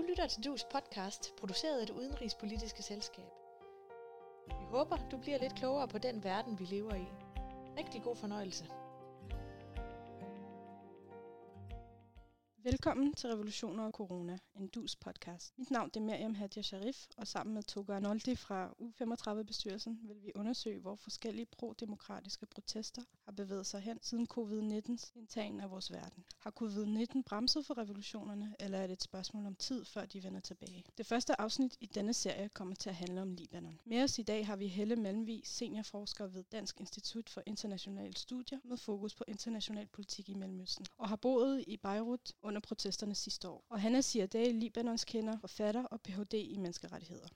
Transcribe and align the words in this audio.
Du 0.00 0.04
lytter 0.08 0.26
til 0.26 0.44
Dus 0.44 0.64
podcast, 0.64 1.36
produceret 1.36 1.80
af 1.80 1.86
det 1.86 1.94
udenrigspolitiske 1.94 2.82
selskab. 2.82 3.30
Vi 4.46 4.64
håber, 4.64 5.08
du 5.10 5.18
bliver 5.18 5.38
lidt 5.38 5.54
klogere 5.54 5.88
på 5.88 5.98
den 5.98 6.24
verden, 6.24 6.58
vi 6.58 6.64
lever 6.64 6.94
i. 6.94 7.06
Rigtig 7.78 8.02
god 8.02 8.16
fornøjelse. 8.16 8.64
Velkommen 12.62 13.14
til 13.14 13.30
Revolutioner 13.30 13.84
og 13.84 13.92
Corona, 13.92 14.38
en 14.54 14.68
dus 14.68 14.96
podcast. 14.96 15.58
Mit 15.58 15.70
navn 15.70 15.90
er 15.96 16.00
Miriam 16.00 16.34
Hadja 16.34 16.62
Sharif, 16.62 17.06
og 17.16 17.26
sammen 17.26 17.54
med 17.54 17.62
Toga 17.62 17.92
Arnoldi 17.92 18.36
fra 18.36 18.74
U35-bestyrelsen 18.80 20.00
vil 20.02 20.22
vi 20.22 20.32
undersøge, 20.34 20.80
hvor 20.80 20.94
forskellige 20.94 21.46
pro-demokratiske 21.46 22.46
protester 22.46 23.02
har 23.24 23.32
bevæget 23.32 23.66
sig 23.66 23.80
hen 23.80 23.98
siden 24.02 24.26
covid-19's 24.32 25.12
indtagen 25.14 25.60
af 25.60 25.70
vores 25.70 25.92
verden. 25.92 26.24
Har 26.40 26.52
covid-19 26.62 27.22
bremset 27.22 27.66
for 27.66 27.78
revolutionerne, 27.78 28.54
eller 28.60 28.78
er 28.78 28.86
det 28.86 28.92
et 28.92 29.02
spørgsmål 29.02 29.46
om 29.46 29.54
tid, 29.54 29.84
før 29.84 30.06
de 30.06 30.24
vender 30.24 30.40
tilbage? 30.40 30.84
Det 30.98 31.06
første 31.06 31.40
afsnit 31.40 31.76
i 31.80 31.86
denne 31.86 32.14
serie 32.14 32.48
kommer 32.48 32.74
til 32.74 32.88
at 32.88 32.94
handle 32.94 33.22
om 33.22 33.32
Libanon. 33.32 33.80
Med 33.84 34.02
os 34.02 34.18
i 34.18 34.22
dag 34.22 34.46
har 34.46 34.56
vi 34.56 34.66
Helle 34.66 34.96
Malmvig, 34.96 35.42
seniorforsker 35.44 36.26
ved 36.26 36.44
Dansk 36.52 36.80
Institut 36.80 37.30
for 37.30 37.42
Internationale 37.46 38.16
Studier 38.16 38.58
med 38.64 38.76
fokus 38.76 39.14
på 39.14 39.24
international 39.28 39.86
politik 39.86 40.28
i 40.28 40.34
Mellemøsten, 40.34 40.86
og 40.98 41.08
har 41.08 41.16
boet 41.16 41.64
i 41.66 41.76
Beirut 41.76 42.32
under 42.42 42.60
protesterne 42.60 43.14
sidste 43.14 43.48
år. 43.48 43.64
Og 43.68 43.80
han 43.80 43.94
er 43.94 44.00
CIA 44.00 44.50
Libanons 44.50 45.04
kender, 45.04 45.38
forfatter 45.40 45.84
og 45.84 46.00
Ph.D. 46.00 46.34
i 46.34 46.56
menneskerettigheder. 46.56 47.28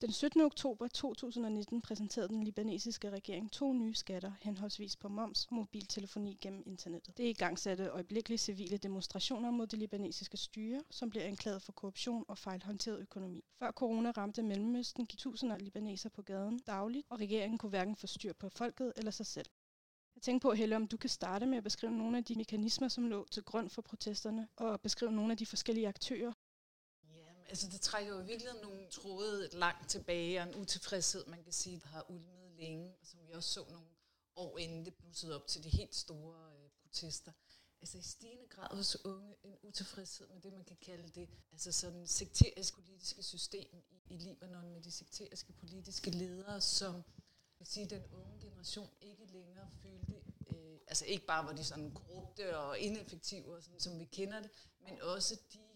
Den 0.00 0.12
17. 0.12 0.40
oktober 0.40 0.88
2019 0.88 1.80
præsenterede 1.82 2.28
den 2.28 2.42
libanesiske 2.42 3.10
regering 3.10 3.52
to 3.52 3.72
nye 3.72 3.94
skatter, 3.94 4.32
henholdsvis 4.40 4.96
på 4.96 5.08
moms 5.08 5.46
og 5.46 5.54
mobiltelefoni 5.54 6.38
gennem 6.40 6.62
internettet. 6.66 7.16
Det 7.16 7.24
i 7.24 7.32
gang 7.32 7.58
satte 7.58 7.88
øjeblikkelige 7.88 8.38
civile 8.38 8.76
demonstrationer 8.76 9.50
mod 9.50 9.66
det 9.66 9.78
libanesiske 9.78 10.36
styre, 10.36 10.82
som 10.90 11.10
blev 11.10 11.22
anklaget 11.22 11.62
for 11.62 11.72
korruption 11.72 12.24
og 12.28 12.38
fejlhåndteret 12.38 13.00
økonomi. 13.00 13.44
Før 13.58 13.70
corona 13.70 14.10
ramte 14.10 14.42
Mellemøsten, 14.42 15.06
gik 15.06 15.18
tusinder 15.18 15.54
af 15.54 15.64
libaneser 15.64 16.08
på 16.08 16.22
gaden 16.22 16.58
dagligt, 16.58 17.06
og 17.10 17.20
regeringen 17.20 17.58
kunne 17.58 17.70
hverken 17.70 17.96
få 17.96 18.06
styr 18.06 18.32
på 18.32 18.48
folket 18.48 18.92
eller 18.96 19.10
sig 19.10 19.26
selv. 19.26 19.46
Jeg 20.14 20.22
tænker 20.22 20.48
på, 20.48 20.52
Helle, 20.52 20.76
om 20.76 20.86
du 20.86 20.96
kan 20.96 21.10
starte 21.10 21.46
med 21.46 21.58
at 21.58 21.64
beskrive 21.64 21.92
nogle 21.92 22.18
af 22.18 22.24
de 22.24 22.34
mekanismer, 22.34 22.88
som 22.88 23.08
lå 23.08 23.26
til 23.30 23.42
grund 23.42 23.70
for 23.70 23.82
protesterne, 23.82 24.48
og 24.56 24.80
beskrive 24.80 25.12
nogle 25.12 25.32
af 25.32 25.38
de 25.38 25.46
forskellige 25.46 25.88
aktører. 25.88 26.32
Altså 27.48 27.68
det 27.72 27.80
trækker 27.80 28.14
jo 28.14 28.20
virkelig 28.20 28.52
nogle 28.62 28.88
tråde 28.90 29.48
langt 29.52 29.90
tilbage, 29.90 30.40
og 30.40 30.48
en 30.48 30.54
utilfredshed, 30.54 31.26
man 31.26 31.42
kan 31.44 31.52
sige, 31.52 31.80
der 31.80 31.88
har 31.88 32.10
ulmet 32.10 32.52
længe, 32.58 32.94
og 33.00 33.06
som 33.06 33.20
vi 33.26 33.32
også 33.32 33.50
så 33.52 33.64
nogle 33.70 33.86
år 34.36 34.58
inden 34.58 34.84
det 34.84 34.94
blussede 34.94 35.34
op 35.34 35.46
til 35.46 35.64
de 35.64 35.68
helt 35.68 35.94
store 35.94 36.52
øh, 36.52 36.70
protester. 36.82 37.32
Altså 37.80 37.98
i 37.98 38.02
stigende 38.02 38.46
grad 38.48 38.76
hos 38.76 39.04
unge 39.04 39.36
en 39.42 39.56
utilfredshed 39.62 40.26
med 40.28 40.40
det, 40.40 40.52
man 40.52 40.64
kan 40.64 40.76
kalde 40.82 41.08
det, 41.08 41.28
altså 41.52 41.72
sådan 41.72 42.06
sekterisk 42.06 42.74
politiske 42.74 43.22
system 43.22 43.82
i, 43.90 44.14
i 44.14 44.16
Libanon 44.16 44.72
med 44.72 44.80
de 44.80 44.90
sekteriske 44.90 45.52
politiske 45.52 46.10
ledere, 46.10 46.60
som 46.60 47.02
vil 47.58 47.66
sige, 47.66 47.86
den 47.86 48.02
unge 48.12 48.40
generation 48.40 48.90
ikke 49.00 49.26
længere 49.26 49.70
følte, 49.82 50.22
øh, 50.46 50.78
altså 50.86 51.04
ikke 51.04 51.26
bare 51.26 51.44
var 51.44 51.52
de 51.52 51.64
sådan 51.64 51.90
korrupte 51.90 52.58
og 52.58 52.78
ineffektive, 52.78 53.56
og 53.56 53.62
sådan, 53.62 53.80
som 53.80 53.98
vi 53.98 54.04
kender 54.04 54.40
det, 54.40 54.50
men 54.80 55.00
også 55.00 55.40
de 55.52 55.67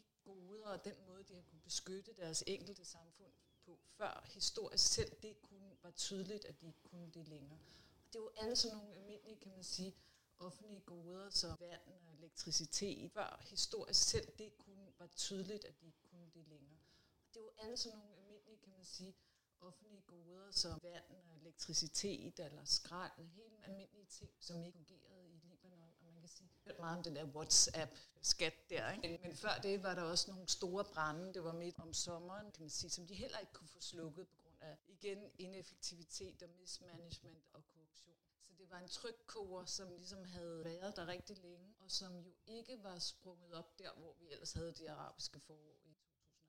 goder 0.63 0.79
og 0.79 0.85
den 0.85 0.97
måde, 1.07 1.23
de 1.23 1.35
har 1.35 1.43
kunne 1.43 1.61
beskytte 1.61 2.13
deres 2.17 2.45
enkelte 2.47 2.85
samfund 2.85 3.33
på, 3.65 3.79
før 3.97 4.25
historisk 4.27 4.93
selv 4.93 5.13
det 5.23 5.43
kunne, 5.43 5.77
var 5.83 5.91
tydeligt, 5.91 6.45
at 6.45 6.61
de 6.61 6.67
ikke 6.67 6.83
kunne 6.83 7.11
det 7.11 7.29
længere. 7.29 7.59
Og 8.07 8.13
det 8.13 8.19
er 8.19 8.23
jo 8.23 8.33
alle 8.37 8.57
sådan 8.57 8.77
nogle 8.77 8.95
almindelige, 8.95 9.37
kan 9.37 9.53
man 9.53 9.65
sige, 9.65 9.95
offentlige 10.39 10.81
goder, 10.81 11.31
som 11.31 11.61
vand 11.61 11.81
og 11.87 12.13
elektricitet, 12.13 13.13
før 13.13 13.41
historisk 13.51 14.09
selv 14.11 14.29
det 14.39 14.59
kunne, 14.59 14.93
var 14.99 15.07
tydeligt, 15.07 15.65
at 15.65 15.81
de 15.81 15.87
ikke 15.87 16.03
kunne 16.11 16.31
det 16.35 16.49
længere. 16.49 16.79
Og 17.25 17.35
det 17.35 17.41
er 17.41 17.45
jo 17.45 17.53
alle 17.59 17.77
sådan 17.77 17.99
nogle 17.99 18.17
almindelige, 18.17 18.57
kan 18.57 18.73
man 18.73 18.85
sige, 18.85 19.15
offentlige 19.61 20.03
goder 20.07 20.51
som 20.51 20.83
vand 20.83 21.05
og 21.11 21.37
elektricitet 21.37 22.41
eller 22.41 22.65
skrald, 22.65 23.13
helt 23.19 23.61
almindelige 23.65 24.07
ting, 24.07 24.31
som 24.41 24.65
ikke 24.65 24.79
fungerede 24.79 25.31
i 25.31 25.41
Libanon. 25.45 25.95
Og 25.99 26.05
man 26.05 26.21
kan 26.21 26.29
sige, 26.29 26.49
hørt 26.49 26.52
meget 26.79 26.97
om 26.97 27.03
den 27.03 27.17
der 27.17 27.25
WhatsApp-skat 27.25 28.71
der. 28.71 28.93
Ikke? 28.93 29.09
Men, 29.09 29.21
men 29.23 29.37
før 29.37 29.59
det 29.63 29.83
var 29.83 29.95
der 29.95 30.03
også 30.03 30.31
nogle 30.31 30.49
store 30.49 30.85
brænde, 30.85 31.35
det 31.35 31.45
var 31.45 31.53
midt 31.53 31.79
om 31.79 31.93
sommeren, 31.93 32.51
kan 32.53 32.63
man 32.63 32.71
sige, 32.71 32.91
som 32.91 33.07
de 33.07 33.15
heller 33.15 33.39
ikke 33.39 33.53
kunne 33.53 33.69
få 33.69 33.81
slukket 33.81 34.29
på 34.29 34.37
grund 34.43 34.57
af, 34.61 34.79
igen, 34.89 35.31
ineffektivitet 35.39 36.43
og 36.43 36.49
mismanagement 36.61 37.45
og 37.53 37.65
korruption. 37.67 38.15
Så 38.43 38.53
det 38.59 38.71
var 38.71 38.79
en 38.79 38.89
trykkoger, 38.89 39.65
som 39.65 39.95
ligesom 39.97 40.25
havde 40.25 40.65
været 40.65 40.97
der 40.97 41.07
rigtig 41.07 41.39
længe, 41.39 41.75
og 41.81 41.91
som 41.91 42.17
jo 42.17 42.33
ikke 42.47 42.83
var 42.83 42.99
sprunget 42.99 43.55
op 43.55 43.79
der, 43.79 43.93
hvor 43.95 44.15
vi 44.21 44.31
ellers 44.31 44.53
havde 44.53 44.73
de 44.73 44.91
arabiske 44.91 45.41
forår 45.41 45.77
i 45.85 45.95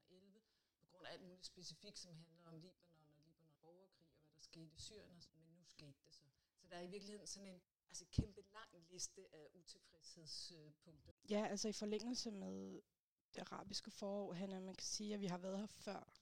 2011, 0.10 0.40
på 0.80 0.86
grund 0.92 1.08
af 1.08 1.12
alt 1.12 1.24
muligt 1.24 1.46
specifikt, 1.46 2.00
som 2.00 2.16
handler 2.16 2.50
om 2.50 2.56
Libanon 2.56 2.94
borgerkrig 3.62 4.08
og 4.08 4.22
hvad 4.22 4.34
der 4.36 4.42
skete 4.42 4.72
i 4.76 4.80
Syrien, 4.80 5.24
men 5.36 5.44
nu 5.58 5.64
skete 5.66 5.94
det 6.06 6.14
så. 6.14 6.24
Så 6.62 6.68
der 6.70 6.76
er 6.76 6.82
i 6.82 6.88
virkeligheden 6.88 7.28
sådan 7.28 7.48
en 7.48 7.62
altså 7.90 8.06
kæmpe 8.12 8.42
lang 8.54 8.88
liste 8.92 9.22
af 9.34 9.48
utilfredshedspunkter. 9.54 11.14
Ja, 11.30 11.46
altså 11.46 11.68
i 11.68 11.74
forlængelse 11.74 12.32
med 12.32 12.82
det 13.36 13.42
arabiske 13.42 13.92
forår, 13.92 14.34
Hanna, 14.34 14.60
man 14.60 14.76
kan 14.76 14.86
sige, 14.86 15.14
at 15.14 15.22
vi 15.22 15.26
har 15.26 15.38
været 15.38 15.60
her 15.60 15.68
før. 15.68 16.14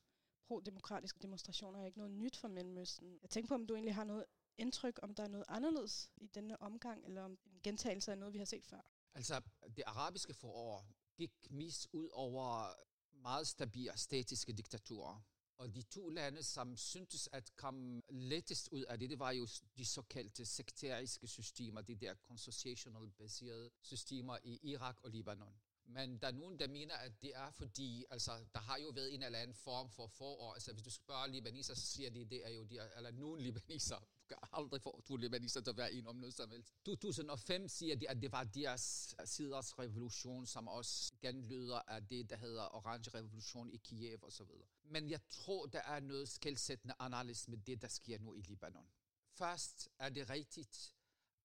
Pro-demokratiske 0.48 1.20
demonstrationer 1.20 1.80
er 1.80 1.86
ikke 1.86 1.98
noget 1.98 2.12
nyt 2.12 2.38
for 2.38 2.48
Mellemøsten. 2.48 3.20
Jeg 3.22 3.30
tænker 3.30 3.48
på, 3.48 3.54
om 3.54 3.68
du 3.68 3.74
egentlig 3.74 3.96
har 3.96 4.04
noget 4.04 4.26
indtryk, 4.58 5.00
om 5.02 5.16
der 5.16 5.24
er 5.24 5.28
noget 5.28 5.46
anderledes 5.48 6.12
i 6.18 6.28
denne 6.28 6.62
omgang, 6.62 7.06
eller 7.06 7.24
om 7.24 7.32
en 7.32 7.60
gentagelse 7.64 8.12
af 8.12 8.18
noget, 8.18 8.34
vi 8.34 8.38
har 8.38 8.46
set 8.46 8.66
før. 8.66 8.82
Altså, 9.14 9.42
det 9.76 9.84
arabiske 9.88 10.34
forår 10.34 10.86
gik 11.18 11.52
mest 11.52 11.88
ud 11.94 12.10
over 12.14 12.74
meget 13.12 13.48
stabile, 13.48 13.98
statiske 13.98 14.54
diktaturer. 14.54 15.22
Og 15.62 15.76
de 15.76 15.82
to 15.82 16.10
lande, 16.10 16.44
som 16.44 16.78
syntes 16.78 17.30
at 17.32 17.56
komme 17.56 18.02
lettest 18.10 18.70
ud 18.72 18.84
af 18.84 19.00
det, 19.00 19.10
det 19.10 19.20
var 19.20 19.32
jo 19.32 19.48
de 19.78 19.86
såkaldte 19.86 20.46
sekteriske 20.46 21.28
systemer, 21.28 21.82
de 21.82 21.96
der 21.96 22.16
consociational-baserede 22.16 23.70
systemer 23.82 24.38
i 24.44 24.60
Irak 24.64 24.98
og 25.04 25.10
Libanon. 25.10 25.54
Men 25.86 26.18
der 26.18 26.28
er 26.28 26.32
nogen, 26.32 26.60
der 26.60 26.68
mener, 26.68 26.96
at 26.96 27.22
det 27.22 27.32
er 27.36 27.52
fordi, 27.52 28.06
altså, 28.10 28.32
der 28.54 28.60
har 28.60 28.78
jo 28.78 28.90
været 28.90 29.14
en 29.14 29.24
eller 29.24 29.40
anden 29.40 29.56
form 29.56 29.90
for 29.90 30.08
forår. 30.08 30.54
Altså, 30.54 30.74
hvis 30.74 30.84
du 30.84 30.90
spørger 30.90 31.28
libaniser, 31.28 31.74
så 31.74 31.86
siger 31.86 32.10
de, 32.10 32.26
det 32.26 32.46
er 32.46 32.50
jo 32.50 32.64
de, 32.64 32.80
eller 32.98 33.12
nogen 33.12 33.42
libaniser, 33.42 34.00
du 34.00 34.26
kan 34.28 34.38
aldrig 34.52 34.82
få 34.82 35.02
to 35.02 35.16
libaniser 35.16 35.62
til 35.62 35.70
at 35.70 35.78
være 35.78 35.94
en 35.94 36.08
om 36.08 36.16
noget 36.16 36.34
som 36.34 36.52
helst. 36.52 36.74
2005 36.86 37.68
siger 37.68 37.96
de, 37.96 38.10
at 38.10 38.22
det 38.22 38.32
var 38.32 38.44
deres 38.44 39.16
siders 39.26 39.80
revolution, 39.80 40.46
som 40.46 40.68
også 40.68 41.14
genlyder 41.22 41.82
af 41.88 42.08
det, 42.08 42.30
der 42.30 42.36
hedder 42.36 42.76
Orange 42.76 43.12
Revolution 43.14 43.70
i 43.70 43.78
Kiev 43.78 44.24
osv. 44.24 44.52
Men 44.92 45.10
jeg 45.10 45.20
tror, 45.30 45.66
der 45.66 45.80
er 45.82 46.00
noget 46.00 46.30
skældsættende 46.30 46.96
anderledes 47.00 47.48
med 47.48 47.58
det, 47.58 47.82
der 47.82 47.88
sker 47.88 48.20
nu 48.20 48.34
i 48.34 48.42
Libanon. 48.42 48.88
Først 49.38 49.90
er 50.00 50.10
det 50.10 50.30
rigtigt, 50.30 50.96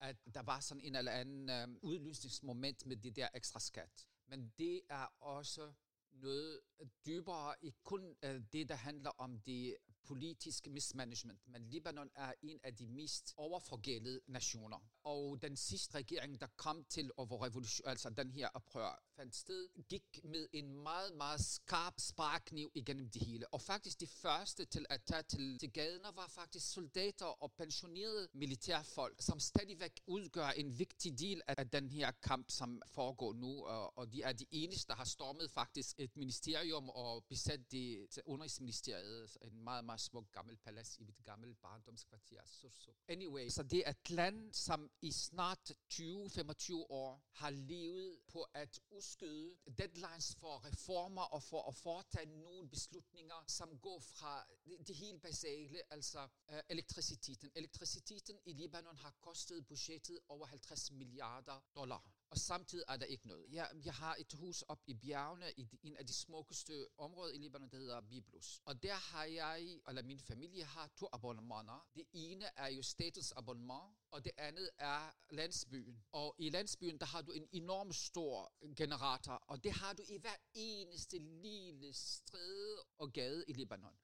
at 0.00 0.16
der 0.34 0.42
var 0.42 0.60
sådan 0.60 0.84
en 0.84 0.94
eller 0.94 1.12
anden 1.12 1.50
øh, 1.50 1.68
udlysningsmoment 1.82 2.86
med 2.86 2.96
det 2.96 3.16
der 3.16 3.28
ekstra 3.34 3.60
skat. 3.60 4.08
Men 4.26 4.52
det 4.58 4.80
er 4.88 5.06
også 5.20 5.72
noget 6.12 6.60
dybere, 7.06 7.54
ikke 7.62 7.78
kun 7.82 8.16
øh, 8.22 8.42
det, 8.52 8.68
der 8.68 8.74
handler 8.74 9.10
om 9.10 9.40
det 9.40 9.76
politiske 10.06 10.70
mismanagement, 10.70 11.48
men 11.48 11.62
Libanon 11.70 12.10
er 12.14 12.32
en 12.42 12.60
af 12.62 12.76
de 12.76 12.86
mest 12.86 13.34
overforgældede 13.36 14.20
nationer. 14.26 14.78
Og 15.04 15.42
den 15.42 15.56
sidste 15.56 15.94
regering, 15.94 16.40
der 16.40 16.46
kom 16.56 16.84
til, 16.84 17.10
og 17.16 17.26
hvor 17.26 17.44
revolution, 17.44 17.88
altså 17.88 18.10
den 18.10 18.30
her 18.30 18.48
oprør 18.48 19.02
fandt 19.16 19.36
sted, 19.36 19.68
gik 19.88 20.24
med 20.24 20.48
en 20.52 20.82
meget, 20.82 21.16
meget 21.16 21.40
skarp 21.40 21.94
sparkniv 21.98 22.70
igennem 22.74 23.10
det 23.10 23.22
hele. 23.22 23.54
Og 23.54 23.60
faktisk 23.60 24.00
de 24.00 24.06
første 24.06 24.64
til 24.64 24.86
at 24.90 25.02
tage 25.02 25.22
til, 25.22 25.58
til 25.58 25.72
gaderne 25.72 26.16
var 26.16 26.28
faktisk 26.28 26.72
soldater 26.72 27.26
og 27.26 27.52
pensionerede 27.52 28.28
militærfolk, 28.34 29.16
som 29.22 29.40
stadigvæk 29.40 30.00
udgør 30.06 30.48
en 30.48 30.78
vigtig 30.78 31.18
del 31.18 31.42
af 31.46 31.70
den 31.70 31.90
her 31.90 32.10
kamp, 32.10 32.50
som 32.50 32.82
foregår 32.86 33.32
nu. 33.32 33.64
Og, 33.64 33.98
og 33.98 34.12
de 34.12 34.22
er 34.22 34.32
de 34.32 34.46
eneste, 34.50 34.88
der 34.88 34.94
har 34.94 35.04
stormet 35.04 35.50
faktisk 35.50 36.00
et 36.00 36.16
ministerium 36.16 36.88
og 36.88 37.24
besat 37.24 37.70
det 37.70 38.10
til 38.10 38.22
udenrigsministeriet, 38.26 39.36
en 39.42 39.64
meget, 39.64 39.84
meget 39.84 39.95
smuk 39.98 40.32
gammel 40.32 40.56
palads 40.56 40.98
i 40.98 41.04
mit 41.04 41.24
gamle 41.24 41.54
barndomskvarter. 41.54 42.42
Så, 42.44 42.70
så. 42.70 42.90
Anyway, 43.08 43.48
så 43.50 43.62
det 43.62 43.82
er 43.86 43.90
et 43.90 44.10
land, 44.10 44.52
som 44.52 44.90
i 45.02 45.12
snart 45.12 45.70
20-25 45.92 46.74
år 46.88 47.22
har 47.32 47.50
levet 47.50 48.18
på 48.28 48.42
at 48.54 48.80
udskyde 48.90 49.56
deadlines 49.78 50.34
for 50.34 50.64
reformer 50.64 51.22
og 51.22 51.42
for 51.42 51.68
at 51.68 51.74
foretage 51.74 52.26
nogle 52.26 52.68
beslutninger, 52.68 53.44
som 53.46 53.78
går 53.78 54.00
fra 54.00 54.46
det, 54.64 54.88
det 54.88 54.96
helt 54.96 55.22
basale, 55.22 55.92
altså 55.92 56.28
uh, 56.52 56.58
elektriciteten. 56.68 57.50
Elektriciteten 57.54 58.38
i 58.44 58.52
Libanon 58.52 58.96
har 58.96 59.14
kostet 59.20 59.66
budgettet 59.66 60.18
over 60.28 60.46
50 60.46 60.90
milliarder 60.90 61.60
dollar 61.74 62.15
og 62.30 62.38
samtidig 62.38 62.84
er 62.88 62.96
der 62.96 63.06
ikke 63.06 63.28
noget. 63.28 63.46
Jeg, 63.50 63.70
jeg 63.84 63.94
har 63.94 64.16
et 64.18 64.32
hus 64.32 64.62
op 64.62 64.82
i 64.86 64.94
bjergene, 64.94 65.52
i 65.56 65.64
de, 65.64 65.78
en 65.82 65.96
af 65.96 66.06
de 66.06 66.12
smukkeste 66.12 66.86
områder 66.98 67.32
i 67.32 67.38
Libanon, 67.38 67.70
der 67.70 67.76
hedder 67.76 68.00
Biblos. 68.00 68.60
Og 68.64 68.82
der 68.82 68.94
har 68.94 69.24
jeg, 69.24 69.80
eller 69.88 70.02
min 70.02 70.20
familie 70.20 70.64
har 70.64 70.86
to 70.96 71.08
abonnementer. 71.12 71.88
Det 71.94 72.04
ene 72.12 72.44
er 72.56 72.68
jo 72.68 72.82
statusabonnement, 72.82 73.96
og 74.10 74.24
det 74.24 74.32
andet 74.36 74.70
er 74.78 75.10
landsbyen. 75.30 76.04
Og 76.12 76.34
i 76.38 76.50
landsbyen, 76.50 76.98
der 76.98 77.06
har 77.06 77.22
du 77.22 77.32
en 77.32 77.48
enorm 77.52 77.92
stor 77.92 78.52
generator, 78.76 79.32
og 79.32 79.64
det 79.64 79.72
har 79.72 79.92
du 79.92 80.02
i 80.08 80.18
hver 80.18 80.36
eneste 80.54 81.18
lille 81.18 81.92
stræde 81.92 82.84
og 82.98 83.12
gade 83.12 83.44
i 83.48 83.52
Libanon. 83.52 83.96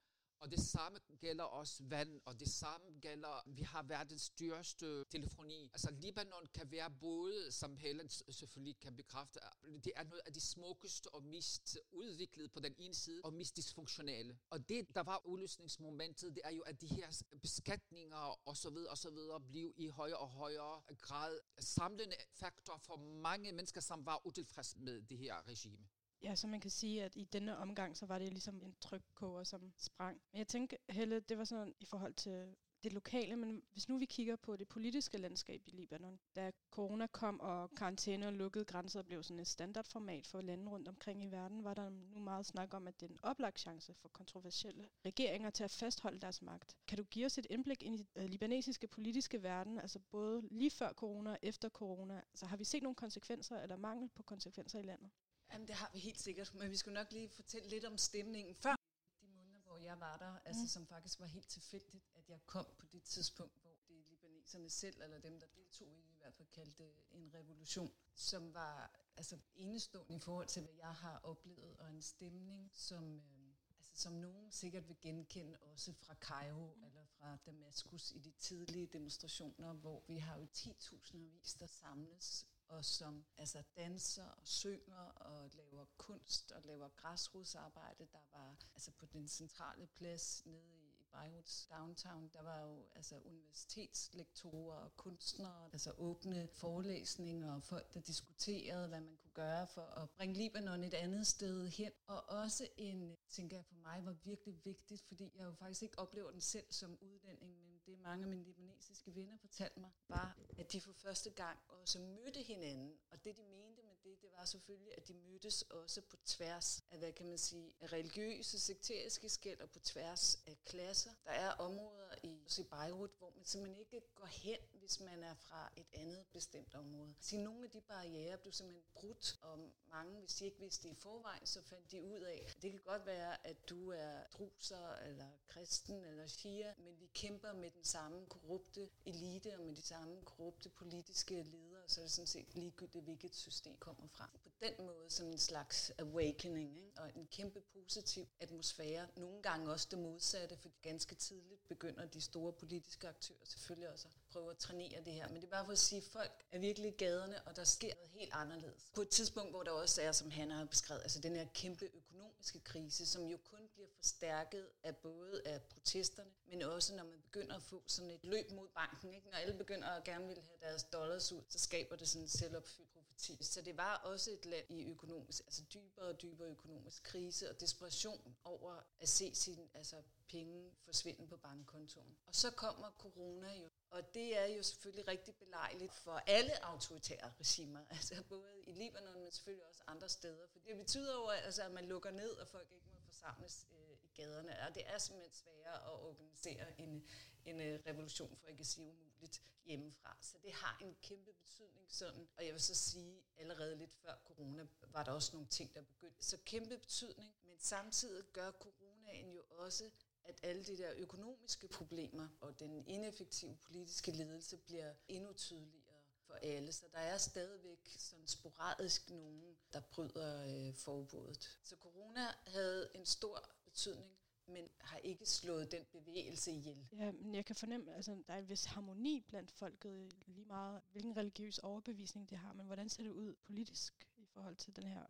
Og 0.43 0.51
det 0.51 0.61
samme 0.61 0.99
gælder 1.21 1.45
også 1.45 1.83
vand, 1.85 2.21
og 2.25 2.41
det 2.41 2.49
samme 2.49 2.87
gælder, 3.01 3.43
vi 3.47 3.63
har 3.63 3.83
verdens 3.83 4.31
dyreste 4.31 5.05
telefoni. 5.05 5.71
Altså 5.75 5.91
Libanon 5.91 6.47
kan 6.55 6.71
være 6.71 6.91
både, 6.91 7.53
som 7.53 7.77
Helen 7.77 8.09
selvfølgelig 8.09 8.81
kan 8.81 8.97
bekræfte, 8.97 9.41
det 9.85 9.93
er 9.97 10.05
noget 10.05 10.23
af 10.27 10.33
det 10.33 10.43
smukkeste 10.43 11.15
og 11.15 11.23
mest 11.23 11.79
udviklede 11.93 12.49
på 12.49 12.61
den 12.61 12.75
ene 12.79 12.95
side, 12.95 13.21
og 13.25 13.33
mest 13.33 13.57
dysfunktionale. 13.57 14.39
Og 14.51 14.69
det, 14.69 14.95
der 14.95 15.03
var 15.03 15.27
udløsningsmomentet, 15.27 16.35
det 16.35 16.41
er 16.45 16.51
jo, 16.51 16.63
at 16.63 16.81
de 16.81 16.87
her 16.87 17.23
beskatninger 17.43 18.49
og 18.49 18.57
så 18.57 18.71
videre 18.71 18.91
og 18.91 18.99
så 18.99 19.11
videre 19.11 19.41
blev 19.41 19.75
i 19.77 19.87
højere 19.87 20.19
og 20.19 20.29
højere 20.29 20.83
grad 21.01 21.39
samlende 21.59 22.17
faktor 22.35 22.77
for 22.77 22.97
mange 22.97 23.53
mennesker, 23.53 23.81
som 23.81 24.07
var 24.07 24.27
utilfredse 24.27 24.79
med 24.79 25.03
det 25.03 25.19
her 25.19 25.49
regime. 25.49 25.89
Ja, 26.23 26.35
så 26.35 26.47
man 26.47 26.61
kan 26.61 26.71
sige, 26.71 27.05
at 27.05 27.17
i 27.17 27.25
denne 27.25 27.57
omgang, 27.57 27.97
så 27.97 28.07
var 28.07 28.19
det 28.19 28.29
ligesom 28.29 28.63
en 28.63 28.75
trykkoger, 28.81 29.45
som 29.45 29.73
sprang. 29.77 30.21
Men 30.33 30.39
jeg 30.39 30.49
tænker, 30.49 30.77
Helle, 30.89 31.21
det 31.21 31.39
var 31.39 31.45
sådan 31.45 31.75
i 31.81 31.85
forhold 31.85 32.15
til 32.15 32.57
det 32.83 32.93
lokale, 32.93 33.37
men 33.37 33.63
hvis 33.73 33.89
nu 33.89 33.99
vi 33.99 34.05
kigger 34.05 34.37
på 34.37 34.57
det 34.57 34.69
politiske 34.69 35.19
landskab 35.19 35.63
i 35.67 35.71
Libanon, 35.71 36.19
da 36.37 36.51
corona 36.71 37.07
kom, 37.07 37.41
og 37.41 37.71
karantæne 37.75 38.27
og 38.27 38.33
lukkede 38.33 38.65
grænser 38.65 39.03
blev 39.03 39.23
sådan 39.23 39.41
et 39.41 39.47
standardformat 39.47 40.27
for 40.27 40.41
lande 40.41 40.71
rundt 40.71 40.89
omkring 40.89 41.25
i 41.25 41.27
verden, 41.27 41.65
var 41.65 41.75
der 41.75 41.89
nu 41.89 42.21
meget 42.21 42.47
snak 42.47 42.75
om, 42.75 42.89
at 42.89 43.01
det 43.01 43.07
er 43.07 43.13
en 43.13 43.19
oplagt 43.23 43.61
chance 43.61 43.95
for 43.95 44.09
kontroversielle 44.09 44.89
regeringer 45.07 45.51
til 45.51 45.65
at 45.65 45.71
fastholde 45.71 46.21
deres 46.21 46.43
magt. 46.43 46.77
Kan 46.89 46.99
du 46.99 47.05
give 47.05 47.27
os 47.27 47.39
et 47.39 47.47
indblik 47.51 47.83
ind 47.83 47.95
i 47.95 47.99
den 47.99 48.07
øh, 48.17 48.25
libanesiske 48.25 48.87
politiske 48.87 49.43
verden, 49.43 49.79
altså 49.79 49.99
både 49.99 50.43
lige 50.51 50.71
før 50.71 50.93
corona 50.93 51.31
og 51.31 51.39
efter 51.43 51.69
corona? 51.69 52.17
Altså 52.33 52.47
har 52.47 52.57
vi 52.57 52.65
set 52.65 52.83
nogle 52.83 52.97
konsekvenser 52.97 53.61
eller 53.61 53.77
mangel 53.77 54.09
på 54.15 54.23
konsekvenser 54.23 54.79
i 54.79 54.83
landet? 54.83 55.11
Jamen, 55.53 55.69
det 55.69 55.75
har 55.75 55.91
vi 55.93 55.99
helt 55.99 56.21
sikkert, 56.21 56.55
men 56.55 56.71
vi 56.71 56.77
skal 56.77 56.93
nok 56.93 57.13
lige 57.13 57.29
fortælle 57.29 57.69
lidt 57.69 57.85
om 57.85 57.99
stemningen 57.99 58.55
før 58.55 58.77
de 59.21 59.27
måneder, 59.29 59.61
hvor 59.61 59.79
jeg 59.79 60.01
var 60.01 60.17
der, 60.17 60.27
altså, 60.27 60.41
mm. 60.43 60.47
altså 60.47 60.73
som 60.73 60.87
faktisk 60.87 61.21
var 61.21 61.27
helt 61.27 61.49
tilfældigt, 61.49 62.11
at 62.15 62.29
jeg 62.29 62.41
kom 62.47 62.67
på 62.79 62.87
det 62.87 63.03
tidspunkt, 63.03 63.59
hvor 63.63 63.77
det 63.89 64.05
libaneserne 64.11 64.71
selv, 64.71 65.03
eller 65.03 65.19
dem, 65.19 65.41
der 65.41 65.47
deltog 65.47 65.89
i 65.93 66.01
i 66.01 66.17
hvert 66.19 66.35
fald 66.35 66.49
kaldte 66.49 66.93
en 67.11 67.35
revolution, 67.35 67.93
som 68.15 68.55
var 68.55 69.01
altså, 69.17 69.39
enestående 69.55 70.15
i 70.15 70.19
forhold 70.19 70.47
til, 70.47 70.63
hvad 70.63 70.75
jeg 70.75 70.95
har 70.95 71.21
oplevet, 71.23 71.77
og 71.77 71.91
en 71.91 72.03
stemning, 72.03 72.71
som, 72.75 73.17
øh, 73.17 73.55
altså, 73.77 73.91
som 73.95 74.13
nogen 74.13 74.53
sikkert 74.53 74.89
vil 74.89 74.97
genkende 75.01 75.59
også 75.59 75.93
fra 75.93 76.15
Cairo 76.15 76.75
mm. 76.75 76.85
eller 76.85 77.05
fra 77.05 77.37
Damaskus 77.47 78.11
i 78.11 78.19
de 78.19 78.31
tidlige 78.31 78.87
demonstrationer, 78.87 79.73
hvor 79.73 80.05
vi 80.07 80.17
har 80.17 80.37
jo 80.39 80.47
10.000 80.57 81.17
vis, 81.17 81.55
der 81.55 81.67
samles 81.67 82.47
og 82.73 82.85
som 82.85 83.25
altså 83.37 83.63
danser 83.77 84.25
og 84.25 84.49
synger 84.49 85.05
og 85.05 85.51
laver 85.55 85.85
kunst 85.97 86.53
og 86.53 86.63
laver 86.63 86.89
græsrodsarbejde. 86.89 88.07
Der 88.13 88.19
var 88.33 88.57
altså 88.75 88.91
på 88.91 89.07
den 89.07 89.29
centrale 89.29 89.87
plads 89.87 90.47
nede 90.47 90.83
i 91.01 91.05
Beiruts 91.13 91.67
downtown, 91.67 92.31
der 92.33 92.43
var 92.43 92.61
jo 92.61 92.87
altså 92.95 93.21
universitetslektorer 93.25 94.77
og 94.77 94.97
kunstnere, 94.97 95.69
altså 95.73 95.93
åbne 95.99 96.49
forelæsninger 96.49 97.55
og 97.55 97.63
folk, 97.63 97.95
der 97.95 98.01
diskuterede, 98.01 98.89
hvad 98.89 99.01
man 99.01 99.17
kunne 99.17 99.31
gøre 99.35 99.67
for 99.67 99.83
at 99.83 100.11
bringe 100.11 100.35
Libanon 100.35 100.85
et 100.85 100.95
andet 100.95 101.27
sted 101.27 101.69
hen. 101.69 101.93
Og 102.07 102.29
også 102.29 102.69
en, 102.77 103.17
tænker 103.29 103.57
jeg 103.57 103.65
for 103.65 103.75
mig, 103.75 104.05
var 104.05 104.13
virkelig 104.13 104.65
vigtigt, 104.65 105.03
fordi 105.03 105.33
jeg 105.35 105.45
jo 105.45 105.53
faktisk 105.53 105.83
ikke 105.83 105.99
oplever 105.99 106.31
den 106.31 106.41
selv 106.41 106.67
som 106.71 106.99
udlænding, 107.01 107.62
mange 108.03 108.23
af 108.23 108.29
mine 108.29 108.45
libanesiske 108.45 109.15
venner 109.15 109.37
fortalte 109.37 109.81
mig, 109.81 109.91
var, 110.09 110.37
at 110.59 110.73
de 110.73 110.81
for 110.81 110.93
første 110.93 111.31
gang 111.31 111.59
også 111.69 111.99
mødte 111.99 112.43
hinanden. 112.43 112.99
Og 113.11 113.25
det, 113.25 113.37
de 113.37 113.43
mente 113.43 113.83
med 113.83 113.95
det, 114.05 114.23
det 114.23 114.29
var 114.39 114.45
selvfølgelig, 114.45 114.97
at 114.97 115.09
de 115.09 115.15
mødtes 115.15 115.63
også 115.63 116.01
på 116.01 116.17
tværs 116.25 116.85
af, 116.91 116.99
hvad 116.99 117.13
kan 117.13 117.27
man 117.27 117.39
sige, 117.39 117.73
af 117.81 117.93
religiøse, 117.93 118.61
sekteriske 118.61 119.29
skæld 119.29 119.61
og 119.61 119.71
på 119.71 119.79
tværs 119.79 120.43
af 120.47 120.57
klasser. 120.65 121.11
Der 121.25 121.31
er 121.31 121.51
områder 121.51 122.15
i, 122.23 122.47
i 122.59 122.63
Beirut, 122.71 123.11
hvor 123.19 123.33
man 123.37 123.45
simpelthen 123.45 123.81
ikke 123.81 124.01
går 124.15 124.27
hen, 124.27 124.59
hvis 124.93 125.01
man 125.01 125.23
er 125.23 125.35
fra 125.35 125.73
et 125.77 125.87
andet 125.93 126.27
bestemt 126.33 126.75
område. 126.75 127.15
Så 127.21 127.37
nogle 127.37 127.65
af 127.65 127.71
de 127.71 127.81
barriere 127.81 128.39
blev 128.39 128.53
simpelthen 128.53 128.85
brudt, 128.95 129.39
og 129.43 129.59
mange, 129.91 130.21
hvis 130.21 130.35
de 130.35 130.45
ikke 130.45 130.59
vidste 130.61 130.89
det 130.89 130.95
i 130.95 131.01
forvejen, 131.01 131.47
så 131.47 131.63
fandt 131.63 131.93
de 131.93 132.03
ud 132.03 132.21
af, 132.21 132.45
at 132.49 132.63
det 132.63 132.71
kan 132.71 132.81
godt 132.85 133.07
være, 133.07 133.47
at 133.47 133.69
du 133.69 133.91
er 133.91 134.25
druser, 134.33 134.95
eller 134.97 135.29
kristen, 135.49 136.05
eller 136.05 136.27
shia, 136.27 136.75
men 136.79 137.01
vi 137.01 137.07
kæmper 137.15 137.53
med 137.53 137.71
den 137.71 137.85
samme 137.85 138.27
korrupte 138.27 138.91
elite, 139.07 139.59
og 139.59 139.65
med 139.65 139.75
de 139.77 139.83
samme 139.83 140.23
korrupte 140.25 140.69
politiske 140.69 141.43
ledere, 141.43 141.83
så 141.89 142.01
er 142.01 142.05
det 142.05 142.13
sådan 142.13 142.27
set 142.27 142.55
ligegyldigt, 142.55 143.05
hvilket 143.05 143.35
system 143.35 143.77
kommer 143.77 144.07
fra. 144.09 144.31
På 144.45 144.51
den 144.63 144.87
måde 144.87 145.11
som 145.11 145.27
en 145.27 145.39
slags 145.39 145.93
awakening, 145.99 146.77
ikke? 146.87 147.01
og 147.01 147.11
en 147.17 147.27
kæmpe 147.27 147.61
positiv 147.61 148.29
atmosfære. 148.41 149.09
Nogle 149.17 149.43
gange 149.43 149.71
også 149.71 149.89
det 149.91 149.99
modsatte, 149.99 150.57
for 150.57 150.71
ganske 150.83 151.15
tidligt 151.15 151.69
begynder 151.69 152.07
de 152.07 152.21
store 152.21 152.53
politiske 152.53 153.09
aktører 153.09 153.45
selvfølgelig 153.45 153.91
også 153.91 154.09
prøve 154.33 154.51
at 154.51 154.59
trænere 154.59 155.05
det 155.05 155.13
her. 155.13 155.29
Men 155.29 155.37
det 155.37 155.45
er 155.45 155.51
bare 155.51 155.65
for 155.65 155.73
at 155.73 155.79
sige, 155.79 155.99
at 155.99 156.05
folk 156.05 156.45
er 156.53 156.59
virkelig 156.59 156.89
i 156.89 156.97
gaderne, 156.97 157.43
og 157.43 157.57
der 157.57 157.65
sker 157.65 157.95
noget 157.95 158.11
helt 158.11 158.33
anderledes. 158.33 158.91
På 158.95 159.03
et 159.03 159.09
tidspunkt, 159.09 159.51
hvor 159.51 159.63
der 159.63 159.71
også 159.71 160.03
er, 160.03 160.13
som 160.13 160.31
han 160.31 160.51
har 160.51 160.65
beskrevet, 160.65 161.03
altså 161.03 161.21
den 161.21 161.37
her 161.37 161.47
kæmpe 161.55 161.91
økonomiske 161.95 162.61
krise, 162.61 163.07
som 163.07 163.27
jo 163.27 163.39
kun 163.51 163.69
bliver 163.75 163.89
forstærket 163.97 164.69
af 164.83 164.97
både 164.97 165.43
af 165.45 165.63
protesterne, 165.63 166.31
men 166.47 166.63
også 166.63 166.95
når 166.95 167.05
man 167.05 167.21
begynder 167.23 167.57
at 167.57 167.63
få 167.63 167.83
sådan 167.87 168.11
et 168.11 168.25
løb 168.25 168.51
mod 168.51 168.69
banken. 168.69 169.15
Ikke? 169.15 169.29
Når 169.31 169.39
alle 169.39 169.55
begynder 169.55 169.89
at 169.89 170.05
gerne 170.05 170.27
vil 170.27 170.37
have 170.37 170.71
deres 170.71 170.83
dollars 170.83 171.33
ud, 171.33 171.43
så 171.49 171.59
skaber 171.59 171.97
det 171.97 172.09
sådan 172.09 172.23
en 172.23 172.29
selvopfyldt 172.29 172.93
profeti. 172.93 173.45
Så 173.45 173.63
det 173.63 173.77
var 173.77 173.97
også 173.97 174.31
et 174.31 174.47
land 174.47 174.65
i 174.71 174.91
økonomisk, 174.91 175.41
altså 175.47 175.63
dybere 175.75 176.07
og 176.07 176.23
dybere 176.23 176.49
økonomisk 176.49 177.03
krise 177.03 177.51
og 177.51 177.61
desperation 177.61 178.37
over 178.45 178.81
at 179.01 179.09
se 179.09 179.35
sin 179.35 179.71
altså 179.75 180.03
penge 180.29 180.71
forsvinde 180.85 181.27
på 181.27 181.37
bankkontoen. 181.37 182.17
Og 182.27 182.35
så 182.35 182.51
kommer 182.51 182.91
corona 182.99 183.53
jo, 183.63 183.69
og 183.93 184.15
det 184.15 184.39
er 184.39 184.47
jo 184.47 184.63
selvfølgelig 184.63 185.09
rigtig 185.09 185.35
belejligt 185.35 185.95
for 185.95 186.13
alle 186.27 186.65
autoritære 186.65 187.33
regimer, 187.41 187.85
altså 187.97 188.23
både 188.29 188.63
i 188.67 188.73
Libanon, 188.73 189.23
men 189.23 189.33
selvfølgelig 189.33 189.67
også 189.67 189.83
andre 189.87 190.09
steder. 190.09 190.47
For 190.53 190.59
det 190.59 190.77
betyder 190.77 191.15
jo, 191.15 191.29
altså, 191.29 191.63
at 191.63 191.73
man 191.73 191.85
lukker 191.85 192.11
ned, 192.11 192.31
og 192.31 192.49
folk 192.49 192.69
ikke 192.73 192.87
må 192.93 193.01
forsamles 193.07 193.67
øh, 193.73 193.97
i 194.03 194.11
gaderne. 194.15 194.67
Og 194.69 194.75
det 194.75 194.83
er 194.87 194.99
simpelthen 194.99 195.35
sværere 195.35 195.85
at 195.85 195.93
organisere 195.93 196.81
en, 196.81 197.09
en 197.45 197.61
øh, 197.61 197.81
revolution, 197.87 198.37
for 198.37 198.47
ikke 198.47 198.61
at 198.61 198.67
sige 198.67 198.89
umuligt, 198.89 199.43
hjemmefra. 199.65 200.17
Så 200.21 200.39
det 200.43 200.53
har 200.53 200.79
en 200.83 200.97
kæmpe 201.03 201.33
betydning 201.33 201.93
sådan. 201.93 202.29
Og 202.37 202.45
jeg 202.47 202.53
vil 202.53 202.63
så 202.63 202.75
sige, 202.75 203.23
allerede 203.37 203.77
lidt 203.77 203.95
før 203.95 204.15
corona 204.25 204.67
var 204.81 205.03
der 205.05 205.13
også 205.13 205.33
nogle 205.33 205.49
ting, 205.49 205.75
der 205.75 205.83
begyndte. 205.83 206.27
Så 206.27 206.39
kæmpe 206.45 206.79
betydning, 206.79 207.35
men 207.45 207.59
samtidig 207.59 208.25
gør 208.33 208.51
coronaen 208.51 209.33
jo 209.33 209.43
også, 209.51 209.91
at 210.25 210.41
alle 210.43 210.65
de 210.65 210.77
der 210.77 210.93
økonomiske 210.97 211.69
problemer 211.69 212.29
og 212.41 212.61
den 212.61 212.87
ineffektive 212.87 213.57
politiske 213.57 214.11
ledelse 214.11 214.57
bliver 214.57 214.95
endnu 215.09 215.33
tydeligere 215.33 215.83
for 216.27 216.35
alle. 216.35 216.73
Så 216.73 216.87
der 216.93 216.99
er 216.99 217.19
stadigvæk 217.19 217.79
sådan 217.99 218.27
sporadisk 218.27 219.11
nogen, 219.11 219.57
der 219.73 219.81
bryder 219.81 220.69
øh, 220.69 220.75
forbuddet. 220.75 221.59
Så 221.63 221.77
corona 221.77 222.27
havde 222.47 222.91
en 222.95 223.07
stor 223.07 223.55
betydning, 223.65 224.13
men 224.47 224.69
har 224.79 224.99
ikke 224.99 225.27
slået 225.27 225.73
den 225.73 225.85
bevægelse 225.93 226.53
ihjel. 226.53 226.89
Ja, 226.93 227.13
men 227.13 227.35
jeg 227.35 227.45
kan 227.45 227.57
fornemme, 227.57 227.91
at 227.91 227.97
altså, 227.97 228.23
der 228.27 228.35
er 228.35 228.39
en 228.39 228.49
vis 228.49 228.65
harmoni 228.65 229.25
blandt 229.29 229.51
folket, 229.51 230.13
lige 230.27 230.45
meget 230.45 230.83
hvilken 230.93 231.17
religiøs 231.17 231.59
overbevisning 231.59 232.31
det 232.31 232.39
har, 232.39 232.53
men 232.53 232.67
hvordan 232.67 232.89
ser 232.89 233.03
det 233.03 233.11
ud 233.11 233.35
politisk 233.35 234.09
i 234.17 234.27
forhold 234.27 234.57
til 234.57 234.77
den 234.77 234.85
her 234.85 235.07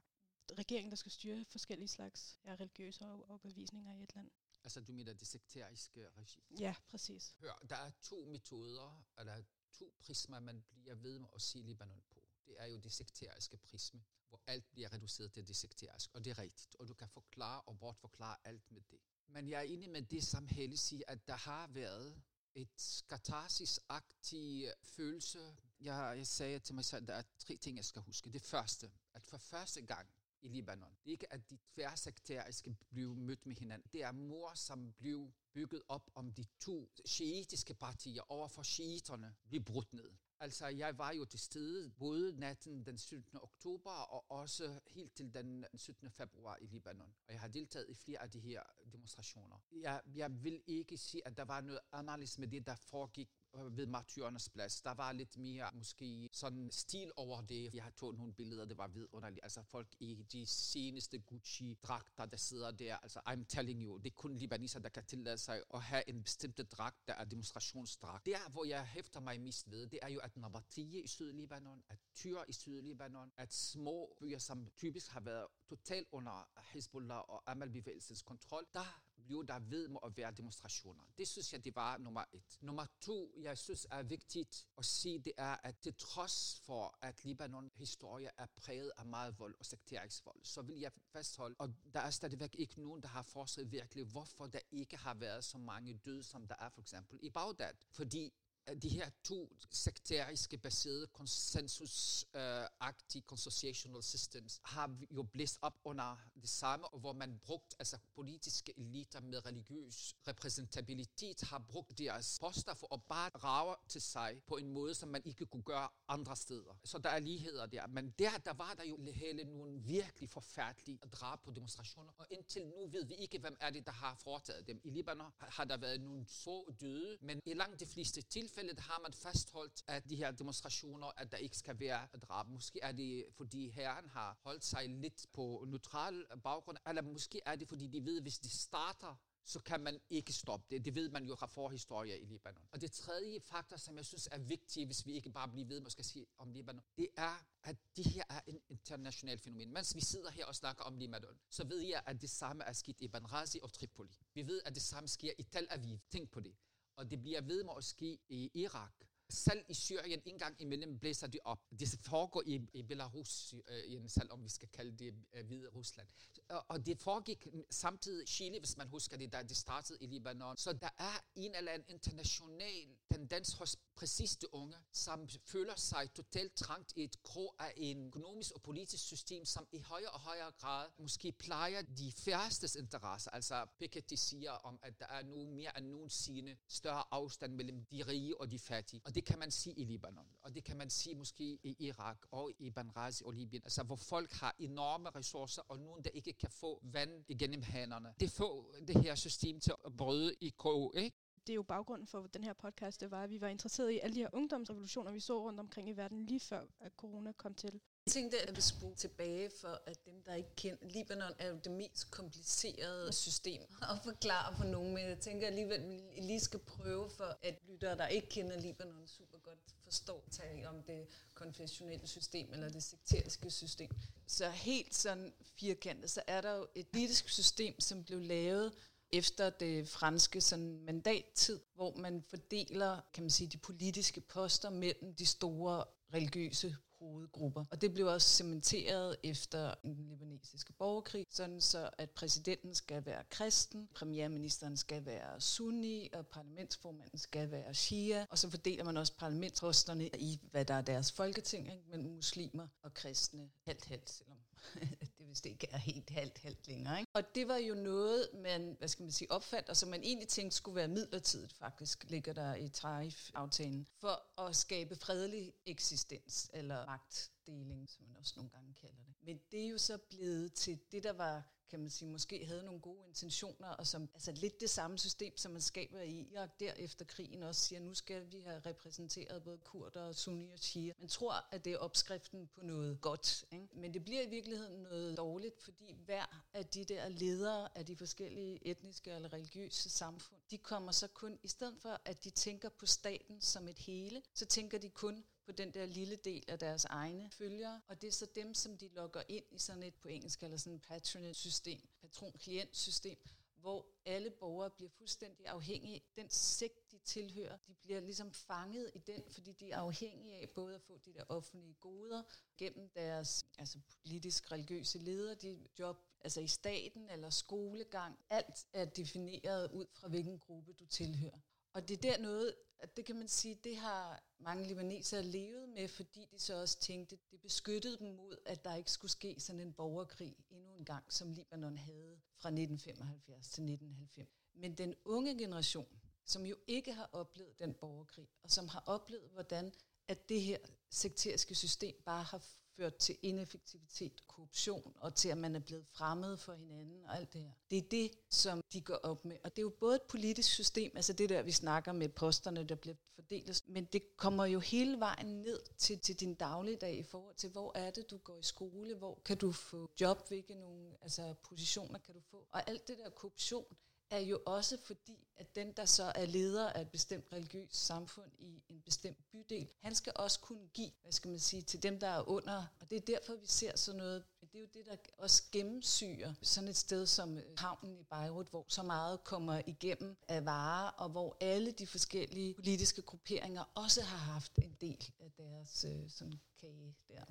regering, 0.59 0.91
der 0.91 0.97
skal 0.97 1.13
styre 1.13 1.45
forskellige 1.45 1.89
slags 1.89 2.41
ja, 2.45 2.55
religiøse 2.55 3.11
overbevisninger 3.11 3.95
i 3.95 4.03
et 4.03 4.15
land? 4.15 4.31
Altså 4.65 4.81
du 4.81 4.93
mener 4.93 5.13
det 5.15 5.29
sekteriske 5.29 6.09
regime? 6.19 6.59
Ja, 6.59 6.75
præcis. 6.89 7.35
Hør, 7.39 7.63
der 7.71 7.77
er 7.77 7.91
to 8.03 8.25
metoder, 8.25 9.05
eller 9.19 9.43
to 9.73 9.93
prismer, 10.01 10.41
man 10.41 10.65
bliver 10.71 10.95
ved 10.95 11.19
med 11.19 11.29
at 11.35 11.43
se 11.43 11.59
Libanon 11.59 12.03
på. 12.11 12.29
Det 12.47 12.55
er 12.59 12.67
jo 12.67 12.79
det 12.79 12.93
sekteriske 12.93 13.57
prisme, 13.57 14.05
hvor 14.29 14.43
alt 14.47 14.71
bliver 14.71 14.93
reduceret 14.93 15.33
til 15.33 15.49
det 15.49 15.57
sekteriske, 15.57 16.15
og 16.15 16.25
det 16.25 16.31
er 16.31 16.39
rigtigt. 16.39 16.75
Og 16.75 16.89
du 16.89 16.95
kan 16.95 17.09
forklare 17.09 17.61
og 17.61 17.79
bortforklare 17.79 18.37
alt 18.45 18.71
med 18.71 18.83
det. 18.91 18.99
Men 19.27 19.49
jeg 19.49 19.59
er 19.59 19.63
enig 19.63 19.91
med 19.91 20.03
det, 20.03 20.25
som 20.25 20.49
Helle 20.49 20.77
siger, 20.77 21.05
at 21.09 21.27
der 21.27 21.37
har 21.37 21.67
været 21.67 22.23
et 22.55 23.05
katarsis-agtig 23.09 24.73
følelse. 24.83 25.57
Jeg, 25.81 26.15
jeg 26.17 26.27
sagde 26.27 26.59
til 26.59 26.75
mig 26.75 26.85
selv, 26.85 27.03
at 27.03 27.09
der 27.09 27.15
er 27.15 27.23
tre 27.39 27.57
ting, 27.57 27.77
jeg 27.77 27.85
skal 27.85 28.03
huske. 28.03 28.33
Det 28.33 28.43
første, 28.43 28.93
at 29.13 29.25
for 29.25 29.39
første 29.39 29.83
gang 29.83 30.09
i 30.43 30.49
Libanon. 30.49 30.91
Det 31.05 31.11
er 31.11 31.13
ikke, 31.13 31.33
at 31.33 31.51
de 31.51 31.59
tværsekteriske 31.75 32.77
blev 32.91 33.17
mødt 33.17 33.47
med 33.47 33.57
hinanden. 33.57 33.89
Det 33.93 34.03
er 34.03 34.13
mor, 34.13 34.55
som 34.55 34.93
blev 34.93 35.33
bygget 35.55 35.83
op 35.89 36.11
om 36.15 36.33
de 36.33 36.45
to 36.61 36.91
shiitiske 37.07 37.75
partier 37.75 38.23
over 38.29 38.49
for 38.49 38.63
shiiterne, 38.63 39.35
blev 39.49 39.65
brudt 39.65 39.93
ned. 39.93 40.11
Altså, 40.41 40.67
jeg 40.67 40.99
var 40.99 41.13
jo 41.13 41.25
til 41.25 41.39
stede 41.39 41.91
både 41.91 42.33
natten 42.33 42.87
den 42.87 42.99
17. 42.99 43.39
oktober 43.43 43.91
og 43.91 44.31
også 44.31 44.81
helt 44.87 45.15
til 45.15 45.35
den 45.35 45.65
17. 45.75 46.11
februar 46.11 46.57
i 46.61 46.67
Libanon. 46.67 47.15
Og 47.27 47.33
jeg 47.33 47.41
har 47.41 47.49
deltaget 47.49 47.87
i 47.89 47.95
flere 47.95 48.23
af 48.23 48.31
de 48.31 48.41
her 48.41 48.63
demonstrationer. 48.93 49.57
Jeg, 49.73 50.01
jeg 50.15 50.45
vil 50.45 50.63
ikke 50.67 50.97
sige, 50.99 51.27
at 51.27 51.37
der 51.37 51.45
var 51.45 51.61
noget 51.61 51.81
anderledes 51.93 52.39
med 52.39 52.49
det, 52.49 52.67
der 52.67 52.75
foregik 52.75 53.31
ved 53.55 53.87
martyrernes 53.87 54.49
plads. 54.49 54.83
Der 54.83 54.95
var 54.95 55.13
lidt 55.13 55.39
mere 55.39 55.71
måske 55.75 56.31
sådan 56.33 56.71
stil 56.71 57.13
over 57.17 57.41
det. 57.41 57.75
Jeg 57.75 57.83
har 57.83 57.91
taget 57.91 58.19
nogle 58.19 58.33
billeder, 58.33 58.65
det 58.65 58.79
var 58.79 58.89
vidunderligt. 58.89 59.41
Altså 59.43 59.63
folk 59.63 59.89
i 60.01 60.15
de 60.15 60.47
seneste 60.47 61.19
Gucci-dragter, 61.19 62.27
der 62.27 62.37
sidder 62.37 62.71
der. 62.71 62.97
Altså 62.97 63.21
I'm 63.29 63.45
telling 63.49 63.83
you, 63.83 63.97
det 63.97 64.07
er 64.07 64.15
kun 64.15 64.37
libaniser, 64.37 64.81
der 64.81 64.89
kan 64.89 65.05
tillade 65.05 65.39
sig 65.39 65.63
at 65.75 65.83
have 65.83 66.09
en 66.09 66.23
bestemt 66.23 66.73
dragt, 66.73 67.09
der 67.09 67.15
er 67.15 67.25
demonstrationsdragt. 67.25 68.27
Der, 68.27 68.51
hvor 68.51 68.65
jeg 68.65 68.87
hæfter 68.87 69.21
mig 69.21 69.41
mest 69.41 69.71
ved, 69.71 69.87
det 69.87 69.99
er 70.03 70.09
jo, 70.09 70.21
at 70.21 70.37
Nabatie 70.37 71.03
i 71.03 71.07
Sydlibanon, 71.07 71.83
at 71.89 71.99
Tyr 72.15 72.45
i 72.49 72.53
Sydlibanon, 72.53 73.33
at 73.37 73.55
små 73.55 74.17
byer, 74.21 74.39
som 74.39 74.69
typisk 74.77 75.11
har 75.11 75.21
været 75.21 75.47
totalt 75.69 76.09
under 76.13 76.49
Hezbollah 76.73 77.19
og 77.19 77.51
Amal-bevægelsens 77.51 78.23
kontrol, 78.23 78.67
der 78.75 79.03
jo, 79.33 79.43
der 79.43 79.59
ved 79.59 79.89
må 79.89 79.99
at 79.99 80.17
være 80.17 80.31
demonstrationer. 80.31 81.05
Det 81.19 81.29
synes 81.29 81.53
jeg, 81.53 81.65
det 81.65 81.77
var 81.77 81.99
nummer 81.99 82.25
et. 82.33 82.59
Nummer 82.61 82.87
to, 83.01 83.35
jeg 83.41 83.59
synes 83.59 83.87
er 83.91 84.03
vigtigt 84.03 84.67
at 84.79 84.85
sige, 84.85 85.19
det 85.19 85.33
er, 85.37 85.57
at 85.63 85.77
til 85.79 85.95
trods 85.95 86.61
for, 86.65 86.99
at 87.03 87.25
Libanon 87.25 87.71
historie 87.75 88.31
er 88.39 88.47
præget 88.57 88.93
af 88.97 89.07
meget 89.07 89.39
vold 89.39 89.55
og 89.59 89.67
sekterisk 89.67 90.27
vold, 90.27 90.45
så 90.45 90.63
vil 90.63 90.79
jeg 90.79 90.93
fastholde, 91.13 91.57
og 91.59 91.75
der 91.95 92.01
er 92.01 92.11
stadigvæk 92.11 92.55
ikke 92.59 92.81
nogen, 92.81 93.03
der 93.03 93.09
har 93.09 93.23
forsket 93.23 93.73
virkelig, 93.73 94.05
hvorfor 94.05 94.47
der 94.47 94.61
ikke 94.71 94.97
har 94.97 95.15
været 95.15 95.45
så 95.45 95.59
mange 95.59 95.95
døde, 95.95 96.23
som 96.23 96.49
der 96.49 96.55
er 96.59 96.69
for 96.69 96.81
eksempel 96.81 97.19
i 97.23 97.31
Bagdad. 97.31 97.75
Fordi 97.91 98.33
Øh, 98.69 98.83
de 98.83 98.89
her 98.89 99.11
to 99.25 99.57
sekteriske 99.71 100.59
baserede 100.59 101.07
konsensusagtige 101.07 103.21
øh, 103.21 103.23
uh, 103.23 103.27
consociational 103.27 104.03
systems 104.03 104.61
har 104.65 104.97
jo 105.11 105.23
blæst 105.23 105.59
op 105.63 105.81
under 105.85 106.17
det 106.43 106.49
samme, 106.49 106.87
hvor 107.01 107.13
man 107.13 107.41
brugt 107.45 107.75
altså 107.79 107.99
politiske 108.15 108.79
eliter 108.79 109.21
med 109.21 109.47
religiøs 109.47 110.15
repræsentabilitet 110.29 111.41
har 111.41 111.59
brugt 111.59 111.99
deres 111.99 112.39
poster 112.41 112.75
for 112.75 112.95
at 112.95 113.03
bare 113.09 113.31
rave 113.31 113.77
til 113.89 114.01
sig 114.01 114.43
på 114.47 114.57
en 114.57 114.69
måde, 114.69 114.95
som 114.95 115.09
man 115.09 115.23
ikke 115.25 115.47
kunne 115.47 115.63
gøre 115.63 115.89
andre 116.09 116.37
steder. 116.37 116.79
Så 116.85 116.99
der 116.99 117.11
er 117.11 117.19
ligheder 117.19 117.67
der. 117.67 117.87
Men 117.87 118.11
der, 118.11 118.39
der 118.45 118.53
var 118.53 118.75
der 118.75 118.85
jo 118.85 118.99
hele 119.13 119.45
nogle 119.45 119.81
virkelig 119.81 120.31
forfærdelige 120.31 120.99
drab 120.99 121.43
på 121.45 121.51
demonstrationer, 121.51 122.13
og 122.19 122.27
indtil 122.31 122.67
nu 122.67 122.87
ved 122.87 123.05
vi 123.05 123.15
ikke, 123.15 123.39
hvem 123.39 123.57
er 123.61 123.71
det, 123.71 123.87
der 123.87 123.93
har 123.93 124.15
foretaget 124.15 124.69
dem. 124.69 124.81
I 124.85 124.91
Libanon 124.91 125.33
har 125.39 125.65
der 125.65 125.77
været 125.77 126.01
nogle 126.01 126.27
få 126.27 126.73
døde, 126.81 127.19
men 127.21 127.41
i 127.47 127.55
langt 127.55 127.81
de 127.81 127.87
fleste 127.87 128.23
tilfælde 128.23 128.52
tilfældet 128.53 128.81
har 128.81 129.01
man 129.03 129.13
fastholdt, 129.13 129.83
at 129.87 130.11
de 130.11 130.17
her 130.17 130.31
demonstrationer, 130.31 131.07
at 131.17 131.33
der 131.33 131.37
ikke 131.37 131.57
skal 131.57 131.81
være 131.81 132.07
drab. 132.29 132.49
Måske 132.49 132.79
er 132.83 132.93
det, 132.93 133.25
fordi 133.37 133.69
herren 133.69 134.09
har 134.09 134.39
holdt 134.45 134.65
sig 134.65 134.89
lidt 134.89 135.27
på 135.33 135.65
neutral 135.69 136.25
baggrund, 136.45 136.77
eller 136.87 137.03
måske 137.03 137.41
er 137.47 137.57
det, 137.57 137.69
fordi 137.69 137.87
de 137.87 138.05
ved, 138.05 138.21
hvis 138.21 138.39
de 138.39 138.51
starter 138.51 139.17
så 139.45 139.61
kan 139.61 139.81
man 139.81 140.01
ikke 140.11 140.33
stoppe 140.33 140.67
det. 140.71 140.85
Det 140.85 140.95
ved 140.95 141.09
man 141.11 141.25
jo 141.25 141.35
fra 141.35 141.47
forhistorie 141.47 142.19
i 142.19 142.25
Libanon. 142.25 142.63
Og 142.73 142.81
det 142.81 142.93
tredje 142.93 143.41
faktor, 143.41 143.77
som 143.77 143.97
jeg 143.97 144.05
synes 144.05 144.29
er 144.33 144.39
vigtigt, 144.39 144.87
hvis 144.89 145.07
vi 145.07 145.13
ikke 145.13 145.31
bare 145.31 145.49
bliver 145.49 145.67
ved 145.67 145.81
med 145.81 145.91
at 145.99 146.05
sige 146.05 146.27
om 146.39 146.53
Libanon, 146.53 146.83
det 146.97 147.09
er, 147.17 147.47
at 147.63 147.77
det 147.97 148.07
her 148.07 148.25
er 148.29 148.41
en 148.47 148.61
international 148.69 149.39
fænomen. 149.39 149.73
Mens 149.73 149.95
vi 149.95 150.01
sidder 150.01 150.31
her 150.31 150.47
og 150.47 150.55
snakker 150.55 150.85
om 150.85 150.97
Libanon, 150.97 151.39
så 151.51 151.67
ved 151.67 151.81
jeg, 151.81 152.03
at 152.07 152.21
det 152.21 152.31
samme 152.31 152.65
er 152.65 152.73
sket 152.73 153.01
i 153.01 153.09
Banrazi 153.09 153.59
og 153.63 153.73
Tripoli. 153.73 154.19
Vi 154.35 154.47
ved, 154.47 154.61
at 154.65 154.75
det 154.75 154.83
samme 154.83 155.09
sker 155.09 155.33
i 155.39 155.43
Tel 155.43 155.67
Aviv. 155.71 155.99
Tænk 156.11 156.31
på 156.31 156.41
det 156.41 156.55
og 157.03 157.11
det 157.11 157.23
bliver 157.23 157.41
ved 157.41 157.65
med 157.65 157.73
at 157.77 157.85
ske 157.85 158.19
i 158.29 158.51
Irak. 158.55 158.93
Selv 159.29 159.65
i 159.69 159.75
Syrien 159.75 160.23
en 160.25 160.39
gang 160.39 160.61
imellem 160.61 160.99
blæser 160.99 161.27
det 161.27 161.41
op. 161.45 161.61
Det 161.81 161.99
foregår 162.03 162.43
i, 162.47 162.61
i 162.75 162.83
Belarus, 162.83 163.55
øh, 163.69 164.09
selvom 164.09 164.45
vi 164.45 164.49
skal 164.49 164.69
kalde 164.69 164.97
det 164.99 165.15
øh, 165.33 165.47
Hvide 165.47 165.69
Rusland. 165.69 166.09
Og, 166.53 166.87
det 166.87 166.99
foregik 166.99 167.47
samtidig 167.71 168.29
Chile, 168.29 168.59
hvis 168.59 168.77
man 168.77 168.89
husker 168.89 169.17
det, 169.17 169.33
da 169.33 169.43
det 169.43 169.57
startede 169.57 169.99
i 170.01 170.07
Libanon. 170.07 170.57
Så 170.57 170.73
der 170.73 170.91
er 170.99 171.25
en 171.35 171.55
eller 171.55 171.73
anden 171.73 171.89
international 171.89 172.97
tendens 173.13 173.53
hos 173.53 173.77
præcis 173.97 174.37
de 174.37 174.55
unge, 174.55 174.77
som 174.93 175.29
føler 175.45 175.77
sig 175.77 176.15
totalt 176.15 176.55
trangt 176.55 176.93
i 176.97 177.05
et 177.05 177.23
krog 177.23 177.55
af 177.59 177.73
en 177.77 178.07
økonomisk 178.07 178.53
og 178.53 178.63
politisk 178.63 179.05
system, 179.05 179.45
som 179.45 179.67
i 179.73 179.79
højere 179.79 180.11
og 180.11 180.21
højere 180.21 180.51
grad 180.51 180.89
måske 180.99 181.33
plejer 181.33 181.83
de 181.83 182.13
færstes 182.13 182.75
interesser. 182.75 183.31
Altså 183.31 183.67
Piketty 183.79 184.15
siger 184.15 184.51
om, 184.51 184.79
at 184.83 184.99
der 184.99 185.07
er 185.07 185.23
nu 185.23 185.47
mere 185.47 185.79
end 185.79 185.87
nogensinde 185.87 186.57
større 186.69 187.05
afstand 187.11 187.55
mellem 187.55 187.85
de 187.85 188.03
rige 188.03 188.41
og 188.41 188.51
de 188.51 188.59
fattige. 188.59 189.03
Og 189.05 189.15
det 189.15 189.25
kan 189.25 189.39
man 189.39 189.51
sige 189.51 189.75
i 189.75 189.85
Libanon, 189.85 190.27
og 190.43 190.55
det 190.55 190.65
kan 190.65 190.77
man 190.77 190.91
sige 190.91 191.15
måske 191.15 191.59
i 191.63 191.77
Irak 191.79 192.19
og 192.31 192.51
i 192.59 192.71
Banrazi 192.71 193.25
og 193.25 193.33
Libyen, 193.33 193.63
altså 193.65 193.83
hvor 193.83 193.97
folk 193.97 194.33
har 194.33 194.55
enorme 194.59 195.11
ressourcer, 195.11 195.63
og 195.63 195.79
nogen, 195.79 196.05
der 196.05 196.11
ikke 196.11 196.33
kan 196.43 196.51
få 196.51 196.81
vand 196.83 197.25
igennem 197.29 197.63
hænderne. 197.63 198.15
Det 198.21 198.31
får 198.31 198.55
det 198.89 198.97
her 199.03 199.15
system 199.15 199.61
til 199.61 199.73
at 199.87 199.97
bryde 199.97 200.35
i 200.41 200.49
krog, 200.59 200.93
ikke? 200.97 201.17
det 201.47 201.53
er 201.53 201.55
jo 201.55 201.63
baggrunden 201.63 202.07
for 202.07 202.27
den 202.27 202.45
her 202.45 202.53
podcast, 202.53 203.01
det 203.01 203.11
var, 203.11 203.23
at 203.23 203.31
vi 203.31 203.41
var 203.41 203.49
interesseret 203.49 203.91
i 203.91 203.99
alle 203.99 204.15
de 204.15 204.21
her 204.21 204.29
ungdomsrevolutioner, 204.33 205.13
vi 205.13 205.21
så 205.21 205.43
rundt 205.43 205.61
omkring 205.61 205.89
i 205.89 205.93
verden, 205.93 206.27
lige 206.27 206.41
før 206.41 206.67
at 206.81 206.93
corona 206.97 207.33
kom 207.33 207.55
til. 207.55 207.81
Jeg 208.07 208.13
tænkte, 208.13 208.41
at 208.49 208.57
vi 208.57 208.61
skulle 208.61 208.95
tilbage 208.95 209.51
for, 209.61 209.83
at 209.87 210.05
dem, 210.05 210.23
der 210.27 210.35
ikke 210.35 210.57
kender 210.57 210.87
Libanon, 210.89 211.33
er 211.39 211.49
jo 211.49 211.59
det 211.65 211.73
mest 211.73 212.11
komplicerede 212.11 213.13
system 213.13 213.63
at 213.93 213.99
forklare 214.05 214.57
for 214.57 214.65
nogen, 214.65 214.95
men 214.95 215.09
jeg 215.09 215.19
tænker 215.19 215.47
alligevel, 215.47 215.81
at 215.81 215.89
vi 215.89 216.21
lige 216.21 216.41
skal 216.41 216.61
prøve 216.61 217.11
for, 217.11 217.39
at 217.43 217.59
lyttere, 217.69 217.97
der 217.97 218.07
ikke 218.07 218.29
kender 218.29 218.61
Libanon 218.61 219.07
super 219.07 219.39
godt, 219.39 219.59
forstår 219.85 220.25
tale 220.31 220.69
om 220.69 220.83
det 220.83 221.07
konfessionelle 221.35 222.07
system 222.07 222.53
eller 222.53 222.69
det 222.69 222.83
sekteriske 222.83 223.51
system. 223.51 223.91
Så 224.27 224.51
helt 224.51 224.95
sådan 224.95 225.33
firkantet, 225.43 226.11
så 226.11 226.23
er 226.27 226.41
der 226.41 226.55
jo 226.55 226.67
et 226.75 226.89
politisk 226.89 227.29
system, 227.29 227.81
som 227.81 228.05
blev 228.05 228.21
lavet 228.21 228.73
efter 229.13 229.51
det 229.51 229.89
franske 229.89 230.41
sådan 230.41 230.85
mandattid, 230.85 231.61
hvor 231.75 231.97
man 231.97 232.23
fordeler 232.23 233.01
kan 233.15 233.23
man 233.23 233.31
sige, 233.31 233.49
de 233.49 233.59
politiske 233.59 234.21
poster 234.21 234.71
mellem 234.71 235.15
de 235.15 235.27
store 235.27 235.85
religiøse 236.15 236.77
hovedgrupper. 237.03 237.65
Og 237.71 237.81
det 237.81 237.95
blev 237.95 238.07
også 238.07 238.29
cementeret 238.29 239.17
efter 239.23 239.75
den 239.83 239.95
libanesiske 240.09 240.73
borgerkrig, 240.73 241.27
sådan 241.31 241.61
så 241.61 241.91
at 241.99 242.11
præsidenten 242.11 242.75
skal 242.75 243.07
være 243.07 243.23
kristen, 243.31 243.89
premierministeren 243.95 244.77
skal 244.77 245.05
være 245.07 245.41
sunni, 245.41 246.11
og 246.13 246.27
parlamentsformanden 246.27 247.19
skal 247.19 247.51
være 247.51 247.75
shia, 247.75 248.27
og 248.31 248.39
så 248.39 248.51
fordeler 248.51 248.85
man 248.85 248.97
også 248.97 249.17
parlamentsposterne 249.17 250.09
i, 250.09 250.41
hvad 250.51 250.65
der 250.65 250.75
er 250.75 250.83
deres 250.83 251.13
folketing, 251.13 251.73
ikke? 251.73 251.85
mellem 251.89 252.15
muslimer 252.15 252.69
og 252.83 252.95
kristne. 252.95 253.51
Halvt-halvt, 253.65 254.11
selvom 254.11 254.42
det 255.19 255.29
vist 255.29 255.47
ikke 255.47 255.69
er 255.71 255.77
helt 255.77 256.11
halvt-halvt 256.11 256.69
længere. 256.69 256.99
Ikke? 257.01 257.11
Og 257.15 257.35
det 257.35 257.49
var 257.49 257.57
jo 257.57 257.75
noget, 257.75 258.29
man, 258.35 258.77
hvad 258.79 258.89
skal 258.89 259.03
man 259.03 259.13
sige, 259.13 259.31
opfandt, 259.31 259.69
og 259.69 259.77
som 259.77 259.89
man 259.89 260.03
egentlig 260.03 260.29
tænkte 260.29 260.57
skulle 260.57 260.77
være 260.77 260.89
midlertidigt 260.89 261.53
faktisk, 261.53 262.05
ligger 262.11 262.33
der 262.33 262.55
i 262.55 262.69
Taif-aftalen, 262.69 263.87
for 264.01 264.41
at 264.41 264.57
skabe 264.57 264.97
fredelig 264.97 265.53
eksistens, 265.67 266.51
eller 266.55 266.87
magtdeling, 266.87 267.91
som 267.91 268.05
man 268.05 268.17
også 268.17 268.33
nogle 268.37 268.51
gange 268.51 268.75
kalder 268.75 269.03
det. 269.07 269.12
Men 269.23 269.41
det 269.51 269.65
er 269.65 269.69
jo 269.69 269.79
så 269.79 269.99
blevet 269.99 270.53
til 270.53 270.79
det, 270.93 271.03
der 271.03 271.13
var 271.13 271.53
kan 271.73 271.81
man 271.81 271.91
sige, 271.91 272.09
måske 272.09 272.47
havde 272.47 272.63
nogle 272.63 272.81
gode 272.81 273.07
intentioner, 273.07 273.69
og 273.69 273.87
som 273.87 274.09
altså 274.15 274.33
lidt 274.33 274.61
det 274.61 274.71
samme 274.71 274.99
system, 274.99 275.37
som 275.37 275.53
man 275.53 275.61
skaber 275.61 276.01
i 276.01 276.29
Irak 276.33 276.61
der 276.61 276.73
efter 276.73 277.05
krigen 277.05 277.43
også 277.43 277.61
siger, 277.61 277.81
nu 277.81 277.95
skal 277.95 278.33
vi 278.33 278.41
have 278.41 278.61
repræsenteret 278.67 279.43
både 279.43 279.59
kurder 279.59 280.03
og 280.03 280.15
sunni 280.15 280.51
og 280.53 280.59
shia. 280.59 280.93
Man 280.99 281.09
tror, 281.09 281.47
at 281.53 281.65
det 281.65 281.73
er 281.73 281.79
opskriften 281.79 282.49
på 282.55 282.65
noget 282.65 283.01
godt, 283.01 283.45
ikke? 283.53 283.69
men 283.73 283.95
det 283.95 284.05
bliver 284.05 284.23
i 284.23 284.29
virkeligheden 284.29 284.83
noget 284.83 285.17
dårligt, 285.17 285.63
fordi 285.63 285.97
hver 286.05 286.45
af 286.53 286.67
de 286.67 286.85
der 286.85 287.09
ledere 287.09 287.79
af 287.79 287.87
de 287.87 287.97
forskellige 287.97 288.67
etniske 288.67 289.11
eller 289.11 289.33
religiøse 289.33 289.91
samfund, 289.91 290.41
de 290.51 290.59
kommer 290.59 290.93
så 290.93 291.09
kun, 291.09 291.39
i 291.43 291.49
stedet 291.49 291.77
for 291.79 292.01
at 292.05 292.25
de 292.25 292.31
tænker 292.31 292.69
på 292.69 292.87
staten 292.87 293.41
som 293.41 293.69
et 293.69 293.79
hele, 293.79 294.23
så 294.35 294.47
tænker 294.47 294.79
de 294.79 294.89
kun 294.89 295.25
på 295.53 295.57
den 295.57 295.75
der 295.75 295.87
lille 295.87 296.17
del 296.17 296.45
af 296.49 296.59
deres 296.59 296.85
egne 296.85 297.31
følgere, 297.31 297.81
og 297.89 298.03
det 298.03 298.09
er 298.09 298.13
så 298.13 298.27
dem, 298.35 298.55
som 298.55 298.79
de 298.79 298.89
logger 298.89 299.23
ind 299.29 299.45
i 299.51 299.59
sådan 299.59 299.83
et 299.83 299.95
på 299.95 300.09
engelsk 300.09 300.43
eller 300.43 300.57
sådan 300.57 300.77
et 300.77 300.83
patronage-system, 300.83 301.89
patron-klient-system, 302.01 303.19
hvor 303.57 303.87
alle 304.05 304.31
borgere 304.31 304.71
bliver 304.71 304.91
fuldstændig 304.91 305.47
afhængige. 305.47 306.03
Den 306.17 306.31
sekt, 306.31 306.93
de 306.93 306.99
tilhører, 306.99 307.57
de 307.57 307.75
bliver 307.75 308.01
ligesom 308.01 308.33
fanget 308.33 308.91
i 308.95 308.99
den, 308.99 309.23
fordi 309.31 309.53
de 309.53 309.71
er 309.71 309.79
afhængige 309.79 310.35
af 310.35 310.51
både 310.51 310.75
at 310.75 310.83
få 310.83 310.99
de 310.99 311.13
der 311.13 311.25
offentlige 311.29 311.75
goder 311.75 312.23
gennem 312.59 312.89
deres 312.89 313.47
altså 313.59 313.79
politisk 314.01 314.53
religiøse 314.53 314.99
ledere, 314.99 315.35
de 315.35 315.69
job 315.79 316.05
altså 316.21 316.41
i 316.41 316.49
staten 316.49 317.11
eller 317.11 317.31
skolegang. 317.31 318.19
Alt 318.31 318.67
er 318.73 318.85
defineret 318.85 319.71
ud 319.73 319.87
fra, 319.93 320.09
hvilken 320.09 320.39
gruppe 320.39 320.73
du 320.73 320.87
tilhører. 320.87 321.41
Og 321.73 321.89
det 321.89 322.05
er 322.05 322.11
der 322.11 322.19
noget, 322.23 322.55
at 322.83 322.97
det 322.97 323.05
kan 323.05 323.17
man 323.17 323.29
sige, 323.29 323.55
det 323.65 323.77
har 323.77 324.23
mange 324.39 324.67
libanesere 324.67 325.23
levet 325.23 325.69
med, 325.69 325.89
fordi 325.89 326.29
de 326.31 326.39
så 326.39 326.61
også 326.61 326.79
tænkte, 326.81 327.19
det 327.31 327.41
beskyttede 327.41 327.99
dem 327.99 328.07
mod, 328.07 328.37
at 328.47 328.65
der 328.65 328.75
ikke 328.75 328.91
skulle 328.91 329.11
ske 329.11 329.41
sådan 329.41 329.61
en 329.61 329.73
borgerkrig 329.73 330.37
endnu 330.51 330.75
en 330.75 330.85
gang, 330.85 331.13
som 331.13 331.33
Libanon 331.33 331.77
havde 331.77 332.21
fra 332.37 332.49
1975 332.49 333.49
til 333.49 333.63
1990. 333.63 334.29
Men 334.55 334.75
den 334.75 334.95
unge 335.05 335.39
generation, 335.39 336.01
som 336.25 336.47
jo 336.47 336.57
ikke 336.67 336.93
har 336.93 337.09
oplevet 337.13 337.59
den 337.59 337.75
borgerkrig, 337.75 338.29
og 338.43 338.51
som 338.51 338.69
har 338.69 338.83
oplevet, 338.87 339.31
hvordan 339.31 339.73
at 340.09 340.29
det 340.29 340.41
her 340.41 340.59
sekteriske 340.91 341.55
system 341.55 342.03
bare 342.05 342.23
har 342.23 342.43
ført 342.77 342.97
til 342.97 343.17
ineffektivitet, 343.23 344.27
korruption 344.27 344.93
og 344.97 345.15
til, 345.15 345.29
at 345.29 345.39
man 345.39 345.57
er 345.57 345.61
blevet 345.61 345.87
fremmed 345.93 346.37
for 346.37 346.53
hinanden 346.53 347.05
og 347.05 347.17
alt 347.17 347.33
det 347.33 347.41
her. 347.41 347.53
Det 347.71 347.79
er 347.79 347.89
det, 347.91 348.11
som 348.31 348.63
de 348.73 348.81
går 348.81 348.95
op 348.95 349.25
med. 349.25 349.37
Og 349.45 349.51
det 349.51 349.59
er 349.59 349.63
jo 349.63 349.73
både 349.81 349.95
et 349.95 350.03
politisk 350.03 350.49
system, 350.49 350.93
altså 350.97 351.13
det 351.13 351.29
der, 351.29 351.43
vi 351.43 351.53
snakker 351.53 351.93
med 351.93 352.09
posterne, 352.09 352.65
der 352.65 352.75
bliver 352.75 352.97
fordelt, 353.15 353.69
men 353.69 353.85
det 353.85 354.17
kommer 354.17 354.47
jo 354.47 354.61
hele 354.61 354.99
vejen 355.01 355.27
ned 355.27 355.61
til, 355.79 355.99
til 355.99 356.21
din 356.21 356.35
dagligdag 356.35 356.99
i 356.99 357.03
forhold 357.03 357.35
til, 357.35 357.51
hvor 357.51 357.73
er 357.75 357.91
det, 357.91 358.11
du 358.11 358.19
går 358.19 358.39
i 358.39 358.43
skole, 358.43 358.95
hvor 358.95 359.23
kan 359.25 359.39
du 359.39 359.53
få 359.53 359.91
job, 360.01 360.29
hvilke 360.29 360.55
nogle 360.55 360.97
altså, 361.03 361.35
positioner 361.43 361.99
kan 361.99 362.15
du 362.15 362.21
få. 362.21 362.47
Og 362.51 362.69
alt 362.69 362.89
det 362.89 362.99
der 362.99 363.11
korruption, 363.11 363.77
er 364.13 364.19
jo 364.19 364.41
også 364.47 364.77
fordi, 364.85 365.29
at 365.37 365.55
den, 365.55 365.73
der 365.73 365.85
så 365.85 366.13
er 366.15 366.27
leder 366.27 366.71
af 366.73 366.81
et 366.81 366.91
bestemt 366.91 367.25
religiøst 367.33 367.87
samfund 367.87 368.31
i 368.39 368.63
en 368.69 368.81
bestemt 368.81 369.31
bydel, 369.31 369.69
han 369.81 369.95
skal 369.95 370.13
også 370.17 370.41
kunne 370.41 370.69
give, 370.75 370.91
hvad 371.03 371.13
skal 371.13 371.31
man 371.31 371.41
sige, 371.41 371.63
til 371.63 371.83
dem, 371.83 372.01
der 372.01 372.07
er 372.07 372.29
under. 372.29 372.67
Og 372.81 372.91
det 372.91 372.97
er 372.97 373.01
derfor, 373.01 373.35
vi 373.35 373.47
ser 373.47 373.77
sådan 373.77 373.99
noget. 373.99 374.25
Det 374.41 374.59
er 374.59 374.63
jo 374.63 374.69
det, 374.75 374.87
der 374.87 374.97
også 375.19 375.43
gennemsyrer 375.53 376.35
sådan 376.43 376.69
et 376.69 376.77
sted 376.77 377.07
som 377.07 377.39
øh, 377.39 377.45
havnen 377.57 377.99
i 377.99 378.03
Beirut, 378.03 378.49
hvor 378.49 378.67
så 378.69 378.83
meget 378.83 379.25
kommer 379.25 379.63
igennem 379.67 380.17
af 380.29 380.45
varer, 380.45 380.91
og 380.91 381.09
hvor 381.09 381.37
alle 381.41 381.71
de 381.71 381.87
forskellige 381.87 382.55
politiske 382.55 383.03
grupperinger 383.03 383.65
også 383.75 384.03
har 384.03 384.33
haft 384.33 384.53
en 384.59 384.77
del 384.81 385.13
af 385.19 385.33
deres 385.33 385.85
øh, 385.85 386.11
sådan 386.11 386.41
kage 386.61 386.97
der. 387.09 387.25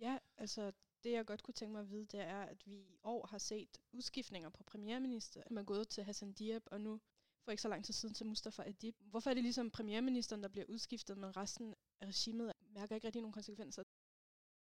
Ja, 0.00 0.18
altså 0.36 0.72
det 1.06 1.12
jeg 1.12 1.26
godt 1.26 1.42
kunne 1.42 1.54
tænke 1.54 1.72
mig 1.72 1.80
at 1.80 1.90
vide, 1.90 2.04
det 2.04 2.20
er, 2.20 2.40
at 2.40 2.66
vi 2.66 2.74
i 2.74 2.98
år 3.02 3.26
har 3.26 3.38
set 3.38 3.78
udskiftninger 3.92 4.48
på 4.48 4.62
premierminister. 4.62 5.42
Man 5.50 5.62
er 5.62 5.66
gået 5.66 5.88
til 5.88 6.04
Hassan 6.04 6.32
Diab, 6.32 6.62
og 6.66 6.80
nu 6.80 7.00
for 7.44 7.50
ikke 7.50 7.62
så 7.62 7.68
lang 7.68 7.84
tid 7.84 7.94
siden 7.94 8.14
til 8.14 8.26
Mustafa 8.26 8.62
Adib. 8.62 8.96
Hvorfor 9.00 9.30
er 9.30 9.34
det 9.34 9.42
ligesom 9.42 9.70
premierministeren, 9.70 10.42
der 10.42 10.48
bliver 10.48 10.66
udskiftet, 10.68 11.18
men 11.18 11.36
resten 11.36 11.74
af 12.00 12.06
regimet 12.06 12.52
mærker 12.74 12.94
ikke 12.94 13.06
rigtig 13.06 13.22
nogen 13.22 13.32
konsekvenser? 13.32 13.82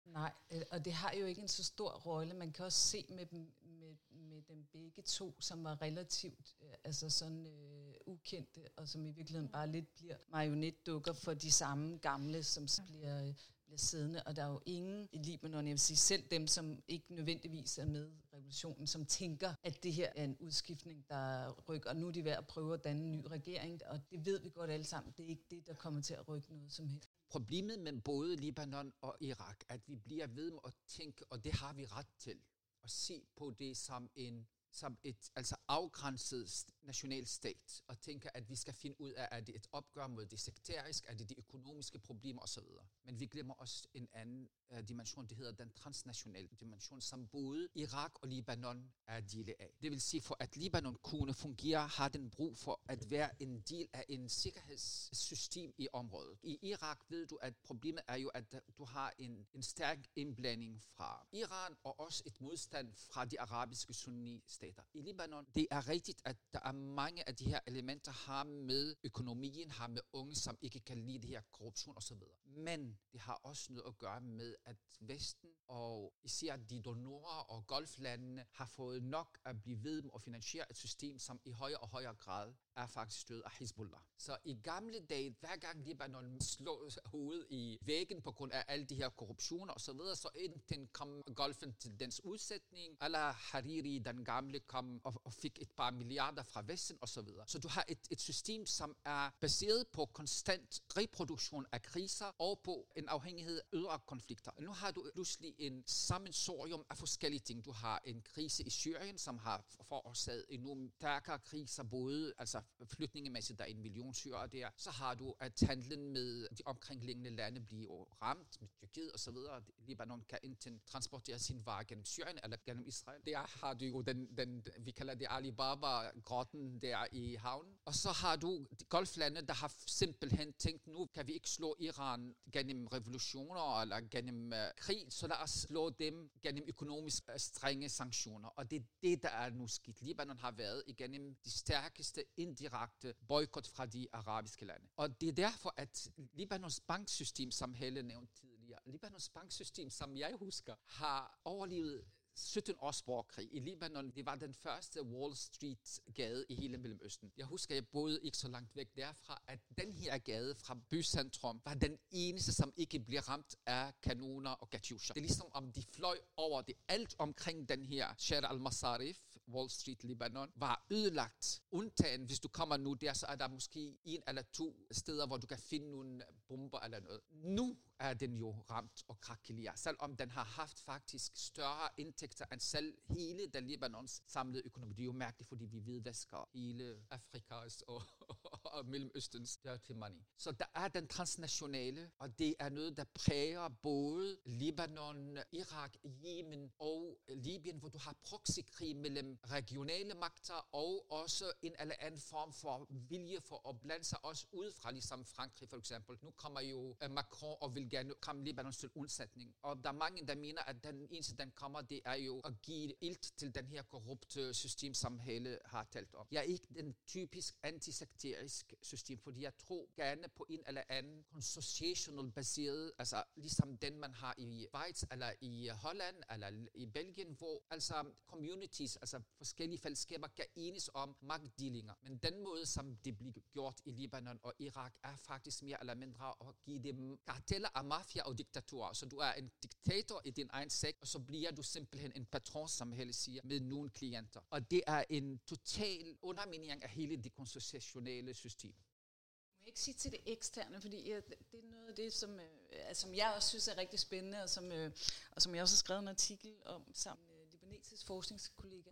Nej, 0.04 0.32
øh, 0.50 0.62
og 0.70 0.84
det 0.84 0.92
har 0.92 1.12
jo 1.12 1.26
ikke 1.26 1.42
en 1.42 1.48
så 1.48 1.64
stor 1.64 1.90
rolle. 1.90 2.34
Man 2.34 2.52
kan 2.52 2.64
også 2.64 2.78
se 2.78 3.06
med 3.08 3.26
dem, 3.26 3.52
med, 3.60 3.96
med 4.10 4.42
dem 4.42 4.66
begge 4.72 5.02
to, 5.02 5.40
som 5.40 5.64
var 5.64 5.82
relativt 5.82 6.56
øh, 6.62 6.74
altså 6.84 7.10
sådan 7.10 7.46
øh, 7.46 7.94
ukendte, 8.06 8.68
og 8.76 8.88
som 8.88 9.06
i 9.06 9.10
virkeligheden 9.10 9.48
bare 9.48 9.70
lidt 9.70 9.94
bliver 9.94 10.16
marionetdukker 10.28 11.12
for 11.12 11.34
de 11.34 11.52
samme 11.52 11.98
gamle, 11.98 12.42
som 12.42 12.66
bliver 12.86 13.28
øh, 13.28 13.34
bliver 13.74 13.86
siddende, 13.86 14.22
og 14.22 14.36
der 14.36 14.42
er 14.42 14.50
jo 14.50 14.60
ingen 14.66 15.08
i 15.12 15.18
Libanon, 15.18 15.66
jeg 15.66 15.72
vil 15.72 15.78
sige 15.78 15.96
selv 15.96 16.22
dem, 16.30 16.46
som 16.46 16.82
ikke 16.88 17.14
nødvendigvis 17.14 17.78
er 17.78 17.86
med 17.86 18.12
i 18.12 18.24
revolutionen, 18.32 18.86
som 18.86 19.06
tænker, 19.06 19.54
at 19.62 19.82
det 19.82 19.92
her 19.92 20.12
er 20.16 20.24
en 20.24 20.36
udskiftning, 20.40 21.08
der 21.08 21.50
rykker, 21.68 21.90
og 21.90 21.96
nu 21.96 22.08
er 22.08 22.12
de 22.12 22.24
ved 22.24 22.32
at 22.32 22.46
prøve 22.46 22.74
at 22.74 22.84
danne 22.84 23.02
en 23.02 23.12
ny 23.12 23.24
regering, 23.26 23.80
og 23.86 24.00
det 24.10 24.26
ved 24.26 24.40
vi 24.40 24.48
godt 24.48 24.70
alle 24.70 24.84
sammen, 24.84 25.14
det 25.16 25.24
er 25.24 25.28
ikke 25.28 25.44
det, 25.50 25.66
der 25.66 25.74
kommer 25.74 26.02
til 26.02 26.14
at 26.14 26.28
rykke 26.28 26.54
noget 26.54 26.72
som 26.72 26.88
helst. 26.88 27.08
Problemet 27.28 27.78
med 27.78 28.00
både 28.00 28.36
Libanon 28.36 28.92
og 29.00 29.16
Irak, 29.20 29.64
at 29.68 29.80
vi 29.88 29.96
bliver 29.96 30.26
ved 30.26 30.50
med 30.50 30.60
at 30.64 30.72
tænke, 30.86 31.24
og 31.30 31.44
det 31.44 31.52
har 31.52 31.72
vi 31.72 31.84
ret 31.84 32.08
til, 32.18 32.38
at 32.84 32.90
se 32.90 33.22
på 33.36 33.50
det 33.58 33.76
som 33.76 34.10
en 34.16 34.46
som 34.74 34.98
et 35.04 35.30
altså 35.36 35.56
afgrænset 35.68 36.66
nationalstat 36.82 37.82
og 37.86 38.00
tænker, 38.00 38.30
at 38.34 38.50
vi 38.50 38.56
skal 38.56 38.74
finde 38.74 39.00
ud 39.00 39.12
af, 39.12 39.28
at 39.30 39.46
det 39.46 39.52
er 39.52 39.58
et 39.58 39.66
opgør 39.72 40.06
mod 40.06 40.26
det 40.26 40.40
sekteriske, 40.40 41.08
er 41.08 41.14
det 41.14 41.28
de 41.28 41.38
økonomiske 41.38 41.98
problemer 41.98 42.42
osv. 42.42 42.64
Men 43.04 43.20
vi 43.20 43.26
glemmer 43.26 43.54
også 43.54 43.88
en 43.94 44.08
anden 44.12 44.48
uh, 44.70 44.78
dimension, 44.78 45.26
det 45.26 45.36
hedder 45.36 45.52
den 45.52 45.70
transnationale 45.70 46.48
dimension, 46.60 47.00
som 47.00 47.28
både 47.28 47.68
Irak 47.74 48.12
og 48.22 48.28
Libanon 48.28 48.92
er 49.06 49.20
dele 49.20 49.54
af. 49.62 49.70
Det 49.82 49.90
vil 49.90 50.00
sige, 50.00 50.20
for 50.20 50.36
at 50.40 50.56
Libanon 50.56 50.96
kunne 51.02 51.34
fungere, 51.34 51.86
har 51.86 52.08
den 52.08 52.30
brug 52.30 52.58
for 52.58 52.80
at 52.88 53.10
være 53.10 53.42
en 53.42 53.60
del 53.60 53.88
af 53.92 54.04
en 54.08 54.28
sikkerhedssystem 54.28 55.74
i 55.78 55.88
området. 55.92 56.38
I 56.42 56.58
Irak 56.62 57.00
ved 57.08 57.26
du, 57.26 57.36
at 57.36 57.56
problemet 57.56 58.02
er 58.08 58.16
jo, 58.16 58.28
at 58.28 58.54
du 58.78 58.84
har 58.84 59.12
en, 59.18 59.46
en 59.52 59.62
stærk 59.62 59.98
indblanding 60.16 60.82
fra 60.82 61.26
Iran 61.32 61.76
og 61.84 62.00
også 62.00 62.22
et 62.26 62.40
modstand 62.40 62.94
fra 62.94 63.24
de 63.24 63.40
arabiske 63.40 63.94
sunni 63.94 64.42
stater. 64.64 64.82
I 64.94 65.00
Libanon, 65.00 65.46
det 65.54 65.66
er 65.70 65.88
rigtigt, 65.88 66.22
at 66.24 66.36
der 66.52 66.60
er 66.64 66.72
mange 66.72 67.28
af 67.28 67.36
de 67.36 67.44
her 67.44 67.60
elementer 67.66 68.12
har 68.12 68.44
med 68.44 68.94
økonomien, 69.04 69.70
har 69.70 69.88
med 69.88 70.00
unge, 70.12 70.34
som 70.34 70.58
ikke 70.60 70.80
kan 70.80 70.98
lide 70.98 71.18
det 71.18 71.28
her 71.28 71.42
korruption 71.52 71.96
osv. 71.96 72.16
Men 72.56 72.98
det 73.12 73.20
har 73.20 73.34
også 73.34 73.72
noget 73.72 73.86
at 73.86 73.98
gøre 73.98 74.20
med, 74.20 74.54
at 74.64 74.76
Vesten 75.00 75.50
og 75.68 76.14
især 76.22 76.56
de 76.56 76.80
donorer 76.80 77.42
og 77.50 77.66
golflandene 77.66 78.44
har 78.52 78.66
fået 78.66 79.02
nok 79.02 79.38
at 79.44 79.62
blive 79.62 79.84
ved 79.84 80.02
med 80.02 80.10
at 80.14 80.22
finansiere 80.22 80.70
et 80.70 80.76
system, 80.76 81.18
som 81.18 81.40
i 81.44 81.50
højere 81.50 81.78
og 81.78 81.88
højere 81.88 82.14
grad 82.14 82.54
er 82.76 82.86
faktisk 82.86 83.20
stødt 83.20 83.44
af 83.44 83.50
Hezbollah. 83.58 84.00
Så 84.18 84.38
i 84.44 84.54
gamle 84.62 85.00
dage, 85.00 85.36
hver 85.40 85.56
gang 85.56 85.82
Libanon 85.82 86.40
slog 86.40 86.90
hovedet 87.04 87.46
i 87.50 87.78
væggen 87.82 88.22
på 88.22 88.32
grund 88.32 88.52
af 88.52 88.64
alle 88.68 88.84
de 88.84 88.94
her 88.94 89.08
korruptioner 89.08 89.74
osv., 89.74 89.98
så, 89.98 90.14
så 90.14 90.28
enten 90.34 90.88
kom 90.92 91.22
golfen 91.36 91.74
til 91.74 92.00
dens 92.00 92.24
udsætning, 92.24 92.96
eller 93.02 93.32
Hariri, 93.32 93.98
den 93.98 94.24
gamle, 94.24 94.60
kom 94.60 95.00
og, 95.04 95.20
og 95.24 95.32
fik 95.32 95.58
et 95.62 95.70
par 95.76 95.90
milliarder 95.90 96.42
fra 96.42 96.62
Vesten 96.66 96.98
osv. 97.00 97.14
Så, 97.14 97.22
videre. 97.22 97.48
så 97.48 97.58
du 97.58 97.68
har 97.68 97.84
et, 97.88 97.98
et 98.10 98.20
system, 98.20 98.66
som 98.66 98.96
er 99.04 99.30
baseret 99.40 99.88
på 99.92 100.06
konstant 100.06 100.80
reproduktion 100.96 101.66
af 101.72 101.82
kriser 101.82 102.42
og 102.44 102.60
på 102.64 102.86
en 102.96 103.08
afhængighed 103.08 103.58
af 103.58 103.64
ydre 103.72 103.98
konflikter. 104.06 104.50
Nu 104.58 104.72
har 104.72 104.90
du 104.90 105.10
pludselig 105.14 105.54
en 105.58 105.82
sammensorium 105.86 106.84
af 106.90 106.96
forskellige 106.96 107.40
ting. 107.40 107.64
Du 107.64 107.72
har 107.72 108.02
en 108.04 108.22
krise 108.22 108.62
i 108.62 108.70
Syrien, 108.70 109.18
som 109.18 109.38
har 109.38 109.64
forårsaget 109.88 110.44
enormt 110.48 110.92
stærkere 110.94 111.38
kriser, 111.38 111.82
både 111.82 112.32
altså 112.38 112.60
flytningemæssigt, 112.86 113.58
der 113.58 113.64
er 113.64 113.68
en 113.68 113.82
million 113.82 114.14
syrer 114.14 114.46
der. 114.46 114.68
Så 114.76 114.90
har 114.90 115.14
du, 115.14 115.34
at 115.40 115.60
handlen 115.62 116.12
med 116.12 116.48
de 116.48 116.62
omkringliggende 116.66 117.30
lande 117.30 117.60
bliver 117.60 118.22
ramt, 118.22 118.60
med 118.60 118.68
Tyrkiet 118.68 119.12
og 119.12 119.18
så 119.18 119.30
videre. 119.30 119.62
Libanon 119.78 120.24
kan 120.28 120.38
enten 120.42 120.80
transportere 120.86 121.38
sin 121.38 121.66
varer 121.66 121.84
gennem 121.84 122.04
Syrien 122.04 122.38
eller 122.44 122.56
gennem 122.66 122.84
Israel. 122.86 123.20
Der 123.26 123.58
har 123.60 123.74
du 123.74 123.84
jo 123.84 124.02
den, 124.02 124.36
den 124.36 124.66
vi 124.78 124.90
kalder 124.90 125.14
det 125.14 125.26
Alibaba-grotten 125.30 126.82
der 126.82 127.06
i 127.12 127.34
havnen. 127.34 127.78
Og 127.84 127.94
så 127.94 128.10
har 128.10 128.36
du 128.36 128.66
golflande, 128.88 129.46
der 129.46 129.54
har 129.54 129.74
simpelthen 129.86 130.52
tænkt, 130.52 130.86
nu 130.86 131.06
kan 131.06 131.26
vi 131.26 131.32
ikke 131.32 131.50
slå 131.50 131.76
Iran 131.78 132.33
gennem 132.52 132.86
revolutioner 132.86 133.80
eller 133.80 134.00
gennem 134.10 134.52
uh, 134.52 134.58
øh, 134.58 134.64
krig, 134.76 135.06
så 135.10 135.26
lad 135.26 135.36
os 135.42 135.50
slå 135.50 135.90
dem 135.90 136.30
gennem 136.42 136.64
økonomisk 136.68 137.24
uh, 137.28 137.34
strenge 137.36 137.88
sanktioner. 137.88 138.48
Og 138.48 138.70
det 138.70 138.76
er 138.76 138.84
det, 139.02 139.22
der 139.22 139.28
er 139.28 139.50
nu 139.50 139.66
skidt. 139.66 140.02
Libanon 140.02 140.38
har 140.38 140.50
været 140.50 140.82
igennem 140.86 141.34
de 141.44 141.50
stærkeste 141.50 142.24
indirekte 142.36 143.14
boykot 143.28 143.68
fra 143.68 143.86
de 143.86 144.06
arabiske 144.12 144.64
lande. 144.64 144.86
Og 144.96 145.20
det 145.20 145.28
er 145.28 145.32
derfor, 145.32 145.74
at 145.76 146.08
Libanons 146.16 146.80
banksystem, 146.80 147.50
som 147.50 147.74
Helle 147.74 148.02
nævnte 148.02 148.34
tidligere, 148.34 148.78
Libanons 148.86 149.28
banksystem, 149.28 149.90
som 149.90 150.16
jeg 150.16 150.34
husker, 150.38 150.74
har 150.86 151.40
overlevet 151.44 152.04
17 152.36 152.74
års 152.78 153.02
borgerkrig 153.02 153.48
i 153.52 153.60
Libanon. 153.60 154.10
Det 154.10 154.26
var 154.26 154.34
den 154.34 154.54
første 154.54 155.02
Wall 155.02 155.36
Street 155.36 156.00
gade 156.14 156.44
i 156.48 156.54
hele 156.54 156.78
Mellemøsten. 156.78 157.32
Jeg 157.36 157.46
husker, 157.46 157.74
jeg 157.74 157.88
boede 157.88 158.20
ikke 158.22 158.38
så 158.38 158.48
langt 158.48 158.76
væk 158.76 158.96
derfra, 158.96 159.42
at 159.46 159.58
den 159.78 159.92
her 159.92 160.18
gade 160.18 160.54
fra 160.54 160.78
bycentrum 160.90 161.60
var 161.64 161.74
den 161.74 161.98
eneste, 162.10 162.52
som 162.52 162.72
ikke 162.76 163.00
blev 163.00 163.20
ramt 163.20 163.56
af 163.66 163.92
kanoner 164.02 164.50
og 164.50 164.70
katyusha. 164.70 165.14
Det 165.14 165.20
er 165.20 165.22
ligesom 165.22 165.48
om 165.52 165.72
de 165.72 165.82
fløj 165.82 166.18
over 166.36 166.62
det. 166.62 166.74
Alt 166.88 167.14
omkring 167.18 167.68
den 167.68 167.86
her 167.86 168.14
Sher 168.18 168.46
al-Masarif, 168.46 169.18
Wall 169.48 169.70
Street, 169.70 170.04
Libanon, 170.04 170.52
var 170.56 170.86
ødelagt. 170.90 171.62
Undtagen, 171.70 172.24
hvis 172.24 172.40
du 172.40 172.48
kommer 172.48 172.76
nu 172.76 172.94
der, 172.94 173.12
så 173.12 173.26
er 173.26 173.36
der 173.36 173.48
måske 173.48 173.96
en 174.04 174.22
eller 174.28 174.42
to 174.42 174.86
steder, 174.90 175.26
hvor 175.26 175.36
du 175.36 175.46
kan 175.46 175.58
finde 175.58 175.90
nogle 175.90 176.22
bomber 176.48 176.80
eller 176.80 177.00
noget. 177.00 177.20
Nu 177.30 177.76
er 177.98 178.14
den 178.14 178.36
jo 178.36 178.50
ramt 178.70 179.04
og 179.08 179.20
krakelerer, 179.20 179.76
selvom 179.76 180.16
den 180.16 180.30
har 180.30 180.44
haft 180.44 180.80
faktisk 180.80 181.32
større 181.36 181.88
indtægter 181.96 182.44
end 182.52 182.60
selv 182.60 182.98
hele 183.04 183.46
den 183.46 183.66
Libanons 183.66 184.22
samlede 184.26 184.62
økonomi. 184.66 184.92
Det 184.92 185.00
er 185.00 185.04
jo 185.04 185.12
mærkeligt, 185.12 185.48
fordi 185.48 185.64
vi 185.64 185.78
hvidvasker 185.78 186.48
hele 186.54 186.96
Afrikas 187.10 187.82
og, 187.82 188.02
og 188.74 188.86
Mellemøstens 188.86 189.56
dirty 189.56 189.92
money. 189.92 190.22
Så 190.36 190.52
der 190.52 190.66
er 190.74 190.88
den 190.88 191.08
transnationale, 191.08 192.10
og 192.18 192.38
det 192.38 192.54
er 192.58 192.68
noget, 192.68 192.96
der 192.96 193.04
præger 193.14 193.68
både 193.68 194.36
Libanon, 194.44 195.38
Irak, 195.52 195.96
Yemen 196.24 196.72
og 196.78 197.18
Libyen, 197.28 197.78
hvor 197.78 197.88
du 197.88 197.98
har 197.98 198.16
proxykrig 198.24 198.96
mellem 198.96 199.38
regionale 199.44 200.14
magter 200.14 200.68
og 200.72 201.12
også 201.12 201.52
en 201.62 201.72
eller 201.80 201.94
anden 202.00 202.20
form 202.20 202.52
for 202.52 202.86
vilje 202.90 203.40
for 203.40 203.68
at 203.68 203.80
blande 203.80 204.04
sig 204.04 204.24
også 204.24 204.46
udefra, 204.52 204.90
ligesom 204.90 205.24
Frankrig 205.24 205.68
for 205.68 205.76
eksempel. 205.76 206.18
Nu 206.22 206.30
kommer 206.30 206.60
jo 206.60 206.96
øh, 207.02 207.10
Macron 207.10 207.56
og 207.60 207.74
vil 207.74 207.83
gerne 207.88 208.14
komme 208.20 208.44
Libanon 208.44 208.72
til 208.72 208.90
undsætning. 208.94 209.54
Og 209.62 209.84
der 209.84 209.88
er 209.88 209.92
mange, 209.92 210.26
der 210.26 210.34
mener, 210.34 210.62
at 210.62 210.84
den 210.84 211.06
eneste, 211.10 211.36
den 211.36 211.50
kommer, 211.50 211.80
det 211.80 212.00
er 212.04 212.14
jo 212.14 212.40
at 212.40 212.62
give 212.62 212.94
ilt 213.00 213.32
til 213.36 213.54
den 213.54 213.66
her 213.66 213.82
korrupte 213.82 214.54
system, 214.54 214.94
som 214.94 215.18
hele 215.18 215.58
har 215.64 215.84
talt 215.90 216.14
om. 216.14 216.26
Jeg 216.30 216.38
er 216.38 216.42
ikke 216.42 216.66
den 216.74 216.94
typisk 217.06 217.54
antisekterisk 217.62 218.74
system, 218.82 219.18
fordi 219.18 219.42
jeg 219.42 219.56
tror 219.56 219.88
gerne 219.96 220.28
på 220.36 220.46
en 220.48 220.60
eller 220.66 220.82
anden 220.88 221.24
consociational 221.32 222.32
baseret, 222.32 222.92
altså 222.98 223.22
ligesom 223.36 223.76
den, 223.76 223.98
man 223.98 224.14
har 224.14 224.34
i 224.38 224.66
Schweiz, 224.74 225.02
eller 225.10 225.32
i 225.40 225.68
Holland, 225.68 226.16
eller 226.30 226.66
i 226.74 226.86
Belgien, 226.86 227.32
hvor 227.38 227.62
altså 227.70 228.04
communities, 228.26 228.96
altså 228.96 229.20
forskellige 229.36 229.78
fællesskaber, 229.78 230.28
kan 230.28 230.44
enes 230.54 230.90
om 230.94 231.16
magtdelinger. 231.20 231.94
Men 232.02 232.16
den 232.16 232.42
måde, 232.44 232.66
som 232.66 232.96
det 232.96 233.18
bliver 233.18 233.32
gjort 233.52 233.80
i 233.84 233.90
Libanon 233.90 234.40
og 234.42 234.54
Irak, 234.58 234.94
er 235.02 235.16
faktisk 235.16 235.62
mere 235.62 235.76
eller 235.80 235.94
mindre 235.94 236.34
at 236.40 236.54
give 236.64 236.82
dem 236.82 237.18
karteller 237.26 237.68
er 237.74 237.82
mafia 237.82 238.22
og 238.22 238.38
diktatur, 238.38 238.92
Så 238.92 239.06
du 239.06 239.16
er 239.16 239.32
en 239.32 239.50
diktator 239.62 240.22
i 240.24 240.30
din 240.30 240.48
egen 240.52 240.70
sekt, 240.70 241.02
og 241.02 241.08
så 241.08 241.18
bliver 241.18 241.50
du 241.50 241.62
simpelthen 241.62 242.12
en 242.16 242.26
patron, 242.26 242.68
som 242.68 242.92
Helle 242.92 243.12
siger, 243.12 243.40
med 243.44 243.60
nogle 243.60 243.90
klienter. 243.90 244.40
Og 244.50 244.70
det 244.70 244.82
er 244.86 245.04
en 245.10 245.38
total 245.38 246.16
underminering 246.22 246.82
af 246.82 246.90
hele 246.90 247.16
det 247.16 247.32
konstitutionelle 247.32 248.34
system. 248.34 248.70
Må 248.70 249.60
jeg 249.60 249.68
ikke 249.68 249.80
sige 249.80 249.94
til 249.94 250.10
det 250.12 250.20
eksterne, 250.26 250.80
fordi 250.80 251.10
jeg, 251.10 251.22
det 251.52 251.58
er 251.58 251.68
noget 251.70 251.88
af 251.88 251.94
det, 251.94 252.12
som, 252.12 252.40
øh, 252.40 252.94
som 252.94 253.14
jeg 253.14 253.32
også 253.36 253.48
synes 253.48 253.68
er 253.68 253.76
rigtig 253.76 253.98
spændende, 254.00 254.42
og 254.42 254.50
som, 254.50 254.72
øh, 254.72 254.92
og 255.30 255.42
som 255.42 255.54
jeg 255.54 255.62
også 255.62 255.74
har 255.74 255.78
skrevet 255.78 256.02
en 256.02 256.08
artikel 256.08 256.52
om 256.64 256.94
sammen 256.94 257.26
med 257.26 257.46
libanesisk 257.50 258.06
forskningskollega. 258.06 258.90